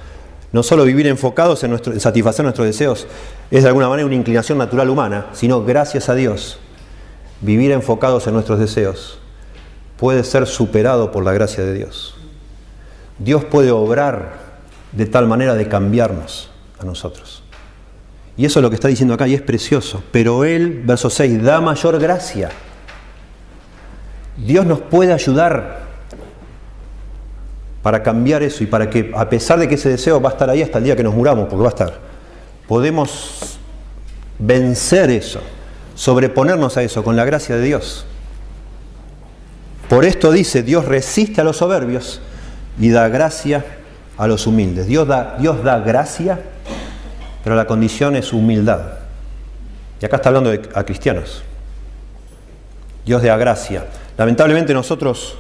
[0.52, 3.08] no solo vivir enfocados en, nuestro, en satisfacer nuestros deseos
[3.52, 6.60] es de alguna manera una inclinación natural humana, sino gracias a Dios,
[7.42, 9.20] vivir enfocados en nuestros deseos
[9.98, 12.16] puede ser superado por la gracia de Dios.
[13.20, 14.46] Dios puede obrar
[14.92, 17.44] de tal manera de cambiarnos a nosotros.
[18.38, 20.04] Y eso es lo que está diciendo acá y es precioso.
[20.12, 22.50] Pero Él, verso 6, da mayor gracia.
[24.38, 25.86] Dios nos puede ayudar
[27.82, 30.50] para cambiar eso y para que, a pesar de que ese deseo va a estar
[30.50, 32.00] ahí hasta el día que nos muramos, porque va a estar,
[32.68, 33.60] podemos
[34.40, 35.40] vencer eso,
[35.94, 38.06] sobreponernos a eso con la gracia de Dios.
[39.90, 42.22] Por esto dice, Dios resiste a los soberbios
[42.80, 43.64] y da gracia
[44.18, 44.88] a los humildes.
[44.88, 46.40] Dios da, Dios da gracia,
[47.44, 48.82] pero la condición es humildad.
[50.02, 51.44] Y acá está hablando a cristianos.
[53.06, 53.86] Dios de la gracia.
[54.18, 55.38] Lamentablemente nosotros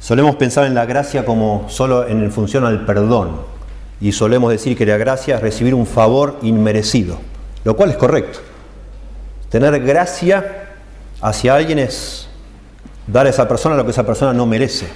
[0.00, 3.40] solemos pensar en la gracia como solo en función al perdón
[4.00, 7.18] y solemos decir que la gracia es recibir un favor inmerecido,
[7.64, 8.40] lo cual es correcto.
[9.48, 10.68] Tener gracia
[11.20, 12.28] hacia alguien es
[13.06, 14.86] dar a esa persona lo que esa persona no merece.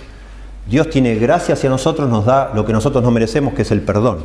[0.67, 3.81] Dios tiene gracia hacia nosotros, nos da lo que nosotros no merecemos, que es el
[3.81, 4.25] perdón.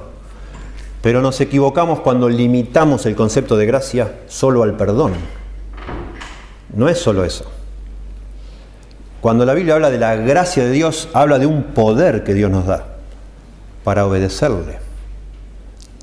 [1.02, 5.14] Pero nos equivocamos cuando limitamos el concepto de gracia solo al perdón.
[6.76, 7.46] No es solo eso.
[9.22, 12.52] Cuando la Biblia habla de la gracia de Dios, habla de un poder que Dios
[12.52, 12.88] nos da
[13.84, 14.80] para obedecerle.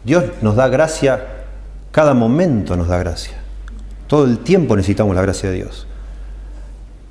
[0.05, 1.26] Dios nos da gracia,
[1.93, 3.35] cada momento nos da gracia.
[4.07, 5.87] Todo el tiempo necesitamos la gracia de Dios.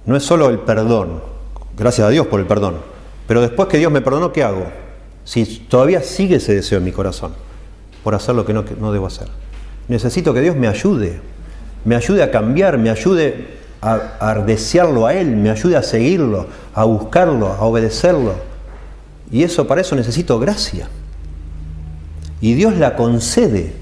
[0.09, 1.21] No es solo el perdón,
[1.77, 2.77] gracias a Dios por el perdón,
[3.27, 4.65] pero después que Dios me perdonó, ¿qué hago?
[5.23, 7.33] Si todavía sigue ese deseo en mi corazón
[8.03, 9.27] por hacer lo que no, debo hacer.
[9.87, 11.21] Necesito que Dios me ayude,
[11.85, 13.49] me ayude a cambiar, me ayude
[13.81, 18.33] a, a, desearlo a Él, me ayude a seguirlo, a buscarlo, a obedecerlo.
[19.31, 20.89] Y eso para eso necesito gracia.
[22.41, 23.73] Y Dios la concede,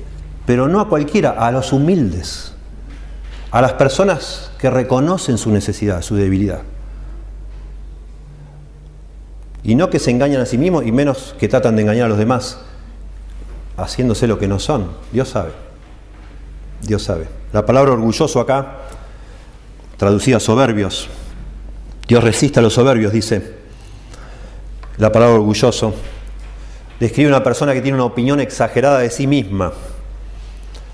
[0.45, 2.51] pero no a cualquiera, a los humildes,
[3.51, 6.61] a las personas que reconocen su necesidad, su debilidad.
[9.63, 12.09] Y no que se engañan a sí mismos y menos que tratan de engañar a
[12.09, 12.59] los demás,
[13.77, 14.91] haciéndose lo que no son.
[15.11, 15.51] Dios sabe.
[16.81, 17.27] Dios sabe.
[17.53, 18.77] La palabra orgulloso acá,
[19.97, 21.09] traducida soberbios.
[22.07, 23.57] Dios resiste a los soberbios, dice
[24.97, 25.93] la palabra orgulloso.
[26.99, 29.71] Describe una persona que tiene una opinión exagerada de sí misma.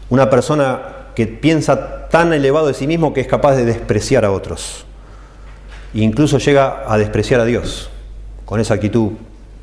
[0.10, 0.82] Una persona
[1.16, 4.86] que piensa tan elevado de sí mismo que es capaz de despreciar a otros.
[5.95, 7.89] Incluso llega a despreciar a Dios.
[8.45, 9.14] Con esa actitud,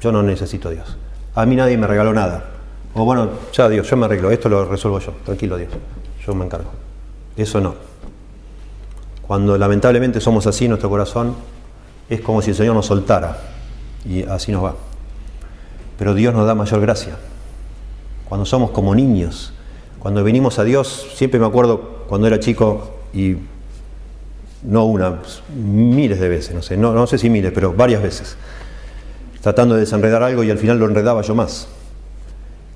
[0.01, 0.97] yo no necesito Dios.
[1.37, 2.47] A mí nadie me regaló nada.
[2.93, 5.13] O bueno, ya Dios, yo me arreglo, esto lo resuelvo yo.
[5.25, 5.71] Tranquilo Dios,
[6.27, 6.73] yo me encargo.
[7.37, 7.77] Eso no.
[9.23, 11.37] Cuando lamentablemente somos así nuestro corazón,
[12.09, 13.39] es como si el Señor nos soltara.
[14.05, 14.75] Y así nos va.
[16.01, 17.17] Pero Dios nos da mayor gracia.
[18.29, 19.53] Cuando somos como niños,
[20.01, 23.37] cuando venimos a Dios, siempre me acuerdo cuando era chico y
[24.63, 25.21] no una,
[25.55, 28.37] miles de veces, no sé, no, no sé si miles, pero varias veces,
[29.41, 31.69] tratando de desenredar algo y al final lo enredaba yo más.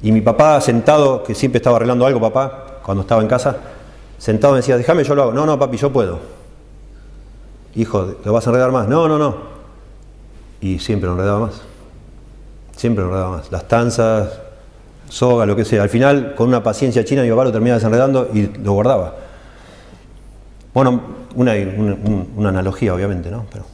[0.02, 3.56] Y mi papá sentado, que siempre estaba arreglando algo, papá, cuando estaba en casa,
[4.18, 5.32] sentado me decía, déjame, yo lo hago.
[5.32, 6.18] No, no, papi, yo puedo.
[7.74, 8.86] Hijo, ¿lo vas a enredar más?
[8.86, 9.34] No, no, no.
[10.60, 11.62] Y siempre lo enredaba más.
[12.76, 13.50] Siempre lo enredaba más.
[13.50, 14.40] Las tanzas,
[15.14, 15.82] soga, lo que sea.
[15.82, 19.14] Al final, con una paciencia china, mi papá lo terminaba desenredando y lo guardaba.
[20.74, 21.00] Bueno,
[21.36, 21.52] una,
[22.48, 23.46] analogía, obviamente, ¿no?
[23.52, 23.64] Pero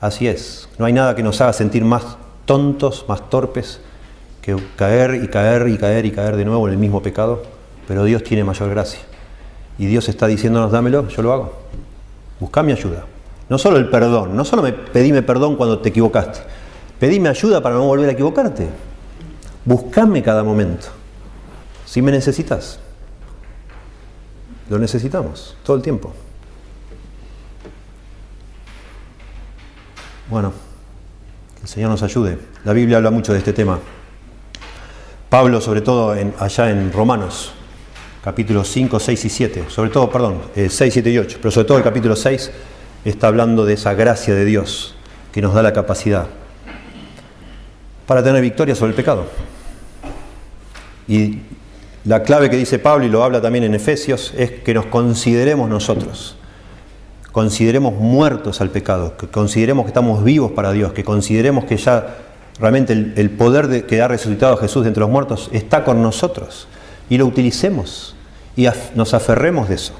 [0.00, 0.68] así es.
[0.78, 3.80] No hay nada que nos haga sentir más tontos, más torpes
[4.40, 7.42] que caer y caer y caer y caer de nuevo en el mismo pecado,
[7.86, 9.00] pero Dios tiene mayor gracia.
[9.78, 11.52] Y Dios está diciéndonos, dámelo, yo lo hago.
[12.40, 13.04] Busca mi ayuda.
[13.50, 16.40] No solo el perdón, no solo me, pedime perdón cuando te equivocaste,
[16.98, 18.68] pedime ayuda para no volver a equivocarte.
[19.64, 20.88] Buscame cada momento.
[21.86, 22.78] Si me necesitas,
[24.68, 26.12] lo necesitamos todo el tiempo.
[30.28, 30.52] Bueno,
[31.56, 32.38] que el Señor nos ayude.
[32.64, 33.78] La Biblia habla mucho de este tema.
[35.28, 37.52] Pablo, sobre todo en, allá en Romanos,
[38.22, 41.66] capítulos 5, 6 y 7, sobre todo, perdón, 6, eh, 7 y 8, pero sobre
[41.66, 42.50] todo el capítulo 6
[43.04, 44.94] está hablando de esa gracia de Dios
[45.32, 46.26] que nos da la capacidad
[48.06, 49.26] para tener victoria sobre el pecado.
[51.08, 51.38] Y
[52.04, 55.68] la clave que dice Pablo, y lo habla también en Efesios, es que nos consideremos
[55.68, 56.36] nosotros,
[57.32, 62.16] consideremos muertos al pecado, que consideremos que estamos vivos para Dios, que consideremos que ya
[62.60, 66.68] realmente el, poder de, que ha resucitado Jesús de entre los muertos está con nosotros.
[67.10, 68.14] Y lo utilicemos
[68.56, 69.94] y nos aferremos de eso.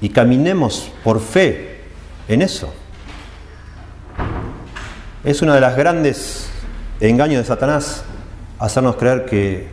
[0.00, 1.80] Y caminemos por fe
[2.28, 2.72] en eso.
[5.24, 6.48] Es una de las grandes
[7.00, 8.04] engaños de Satanás
[8.60, 9.68] hacernos creer que,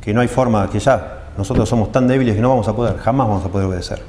[0.00, 2.96] que no hay forma, que ya nosotros somos tan débiles que no vamos a poder,
[2.98, 4.00] jamás vamos a poder obedecer,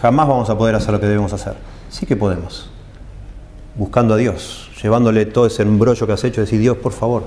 [0.00, 1.54] jamás vamos a poder hacer lo que debemos hacer.
[1.90, 2.70] Sí que podemos,
[3.74, 7.24] buscando a Dios, llevándole todo ese embrollo que has hecho, decir, Dios, por favor,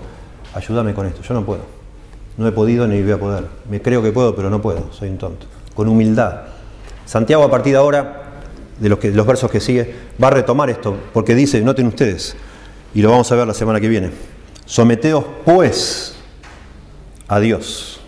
[0.53, 1.21] ayúdame con esto.
[1.21, 1.61] Yo no puedo.
[2.37, 3.45] No he podido ni voy a poder.
[3.69, 4.91] Me creo que puedo, pero no puedo.
[4.93, 5.47] Soy un tonto.
[5.75, 6.41] Con humildad.
[7.05, 8.23] Santiago a partir de ahora,
[8.79, 12.35] de los, que, los versos que sigue, va a retomar esto, porque dice, noten ustedes,
[12.93, 14.11] y lo vamos a ver la semana que viene,
[14.65, 16.16] someteos pues
[17.27, 17.99] a Dios.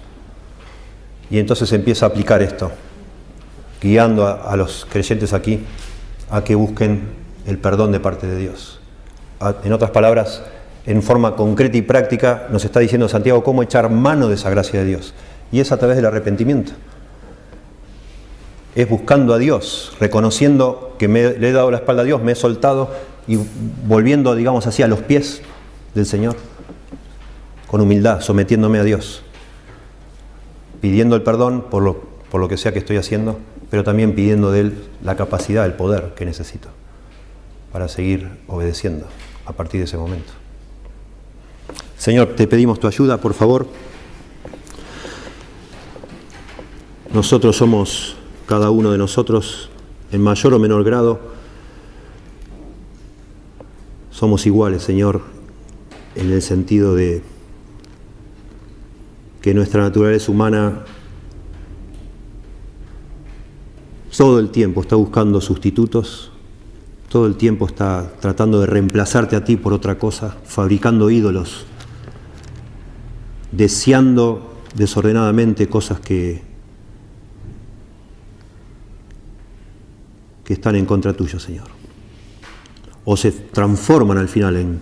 [1.30, 2.72] Y entonces empieza a aplicar esto,
[3.82, 5.61] guiando a, los creyentes aquí
[6.30, 7.09] a que busquen
[7.45, 8.80] el perdón de parte de Dios
[9.63, 10.43] en otras palabras,
[10.86, 14.80] en forma concreta y práctica, nos está diciendo Santiago cómo echar mano de esa gracia
[14.80, 15.13] de Dios.
[15.51, 16.74] Y es a través del arrepentimiento.
[18.76, 22.34] es buscando a Dios, reconociendo que me, le he dado la espalda a Dios, me
[22.34, 22.91] he soltado
[23.28, 23.38] y
[23.88, 25.41] volviendo, digamos así, a los pies
[25.95, 26.36] del Señor,
[27.70, 29.22] con humildad, sometiéndome a Dios,
[30.82, 32.01] pidiendo el perdón por lo,
[32.32, 33.38] por lo que sea que estoy haciendo,
[33.70, 36.70] pero también pidiendo de Él la capacidad, el poder que necesito
[37.72, 39.05] para seguir obedeciendo
[39.45, 40.32] a partir de ese momento.
[41.95, 43.67] Señor, te pedimos tu ayuda, por favor.
[47.13, 48.15] Nosotros somos,
[48.47, 49.70] cada uno de nosotros,
[50.11, 51.20] en mayor o menor grado,
[54.09, 55.22] somos iguales, Señor,
[56.15, 57.22] en el sentido de
[59.53, 60.83] nuestra naturaleza humana
[64.19, 66.29] todo el tiempo está buscando sustitutos,
[67.07, 71.65] todo el tiempo está tratando de reemplazarte a ti por otra cosa, fabricando ídolos,
[73.53, 76.41] deseando desordenadamente cosas que,
[80.43, 81.67] que están en contra tuyo, Señor.
[83.05, 84.81] O se transforman al final en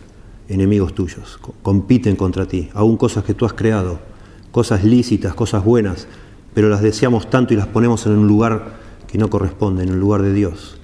[0.49, 3.99] enemigos tuyos, compiten contra ti, aún cosas que tú has creado,
[4.57, 6.07] cosas lícitas, cosas buenas,
[6.55, 9.99] pero las deseamos tanto y las ponemos en un lugar que no corresponde, en el
[9.99, 10.79] lugar de Dios.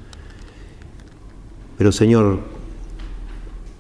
[1.80, 2.42] Pero Señor,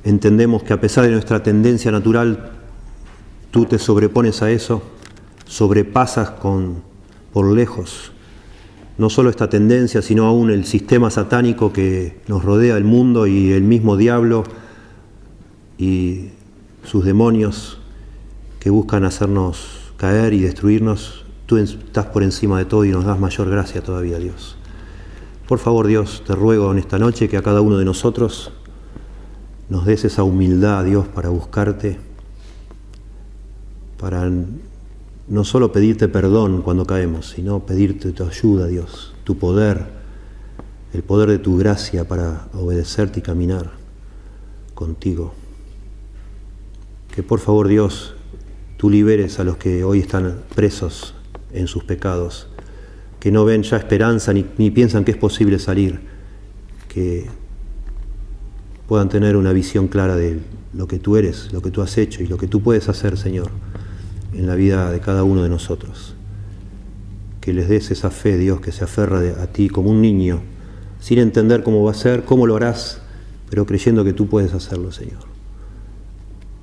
[0.03, 2.53] entendemos que a pesar de nuestra tendencia natural,
[3.51, 4.81] tú te sobrepones a eso,
[5.45, 6.81] sobrepasas con,
[7.31, 8.13] por lejos
[8.97, 13.51] no solo esta tendencia, sino aún el sistema satánico que nos rodea el mundo y
[13.51, 14.43] el mismo diablo
[15.77, 16.29] y
[16.83, 17.77] sus demonios
[18.59, 21.23] que buscan hacernos caer y destruirnos.
[21.45, 24.57] Tú estás por encima de todo y nos das mayor gracia todavía, Dios.
[25.47, 28.51] Por favor, Dios, te ruego en esta noche que a cada uno de nosotros
[29.69, 31.99] nos des esa humildad, Dios, para buscarte,
[33.97, 34.29] para
[35.29, 39.85] no solo pedirte perdón cuando caemos, sino pedirte tu ayuda, Dios, tu poder,
[40.93, 43.71] el poder de tu gracia para obedecerte y caminar
[44.73, 45.33] contigo.
[47.15, 48.15] Que por favor, Dios,
[48.84, 51.13] tú liberes a los que hoy están presos
[51.53, 52.49] en sus pecados
[53.21, 56.01] que no ven ya esperanza ni, piensan que es posible salir,
[56.89, 57.27] que
[58.86, 60.41] puedan tener una visión clara de
[60.73, 63.17] lo que tú eres, lo que tú has hecho y lo que tú puedes hacer,
[63.17, 63.51] Señor,
[64.34, 66.15] en la vida de cada uno de nosotros.
[67.39, 70.41] Que les des esa fe, Dios, que se aferra a ti como un niño,
[70.99, 72.99] sin entender cómo va a ser, cómo lo harás,
[73.49, 75.23] pero creyendo que tú puedes hacerlo, Señor.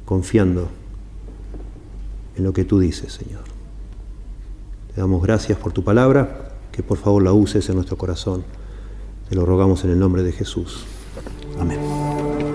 [0.05, 0.80] Confiando
[2.41, 3.43] en lo que tú dices, Señor.
[4.95, 8.45] Te damos gracias por tu palabra que por favor la uses en nuestro corazón.
[9.28, 10.86] Te lo rogamos en el nombre de Jesús.
[11.59, 12.50] Amén.